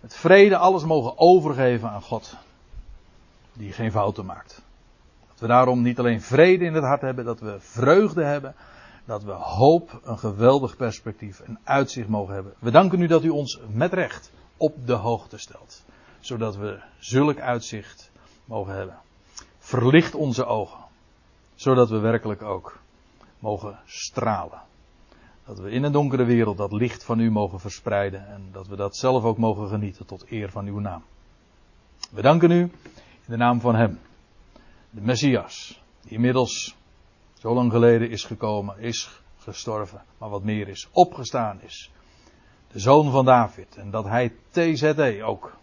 met 0.00 0.14
vrede 0.14 0.56
alles 0.56 0.84
mogen 0.84 1.18
overgeven 1.18 1.90
aan 1.90 2.02
God. 2.02 2.36
Die 3.52 3.72
geen 3.72 3.90
fouten 3.90 4.24
maakt. 4.24 4.62
Dat 5.28 5.40
we 5.40 5.46
daarom 5.46 5.82
niet 5.82 5.98
alleen 5.98 6.20
vrede 6.20 6.64
in 6.64 6.74
het 6.74 6.84
hart 6.84 7.00
hebben, 7.00 7.24
dat 7.24 7.40
we 7.40 7.56
vreugde 7.58 8.24
hebben 8.24 8.54
dat 9.04 9.22
we 9.22 9.32
hoop, 9.32 10.00
een 10.04 10.18
geweldig 10.18 10.76
perspectief, 10.76 11.40
een 11.44 11.58
uitzicht 11.64 12.08
mogen 12.08 12.34
hebben. 12.34 12.54
We 12.58 12.70
danken 12.70 13.00
u 13.00 13.06
dat 13.06 13.24
u 13.24 13.28
ons 13.28 13.60
met 13.68 13.92
recht 13.92 14.32
op 14.56 14.86
de 14.86 14.92
hoogte 14.92 15.38
stelt, 15.38 15.84
zodat 16.20 16.56
we 16.56 16.82
zulk 16.98 17.38
uitzicht 17.38 18.10
mogen 18.44 18.74
hebben. 18.74 18.98
Verlicht 19.58 20.14
onze 20.14 20.44
ogen, 20.44 20.84
zodat 21.54 21.88
we 21.90 21.98
werkelijk 21.98 22.42
ook 22.42 22.78
mogen 23.38 23.78
stralen. 23.84 24.62
Dat 25.46 25.58
we 25.58 25.70
in 25.70 25.82
een 25.82 25.92
donkere 25.92 26.24
wereld 26.24 26.56
dat 26.56 26.72
licht 26.72 27.04
van 27.04 27.20
u 27.20 27.30
mogen 27.30 27.60
verspreiden 27.60 28.26
en 28.28 28.48
dat 28.52 28.66
we 28.66 28.76
dat 28.76 28.96
zelf 28.96 29.24
ook 29.24 29.38
mogen 29.38 29.68
genieten 29.68 30.06
tot 30.06 30.30
eer 30.30 30.50
van 30.50 30.66
uw 30.66 30.78
naam. 30.78 31.02
We 32.10 32.22
danken 32.22 32.50
u 32.50 32.60
in 32.60 32.70
de 33.26 33.36
naam 33.36 33.60
van 33.60 33.74
Hem, 33.74 34.00
de 34.90 35.00
Messias, 35.00 35.82
die 36.02 36.12
inmiddels 36.12 36.76
zo 37.44 37.54
lang 37.54 37.72
geleden 37.72 38.10
is 38.10 38.24
gekomen, 38.24 38.78
is 38.78 39.20
gestorven, 39.38 40.04
maar 40.18 40.28
wat 40.28 40.42
meer 40.42 40.68
is, 40.68 40.88
opgestaan 40.92 41.60
is. 41.60 41.90
De 42.72 42.78
zoon 42.78 43.10
van 43.10 43.24
David. 43.24 43.76
En 43.76 43.90
dat 43.90 44.04
hij 44.04 44.32
TZE 44.50 45.22
ook 45.24 45.56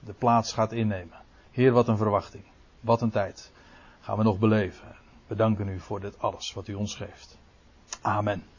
de 0.00 0.12
plaats 0.12 0.52
gaat 0.52 0.72
innemen. 0.72 1.18
Heer, 1.50 1.72
wat 1.72 1.88
een 1.88 1.96
verwachting. 1.96 2.44
Wat 2.80 3.02
een 3.02 3.10
tijd. 3.10 3.52
Gaan 4.00 4.16
we 4.16 4.22
nog 4.22 4.38
beleven. 4.38 4.96
We 5.26 5.34
danken 5.34 5.68
u 5.68 5.80
voor 5.80 6.00
dit 6.00 6.18
alles 6.18 6.52
wat 6.52 6.68
u 6.68 6.74
ons 6.74 6.94
geeft. 6.94 7.38
Amen. 8.00 8.44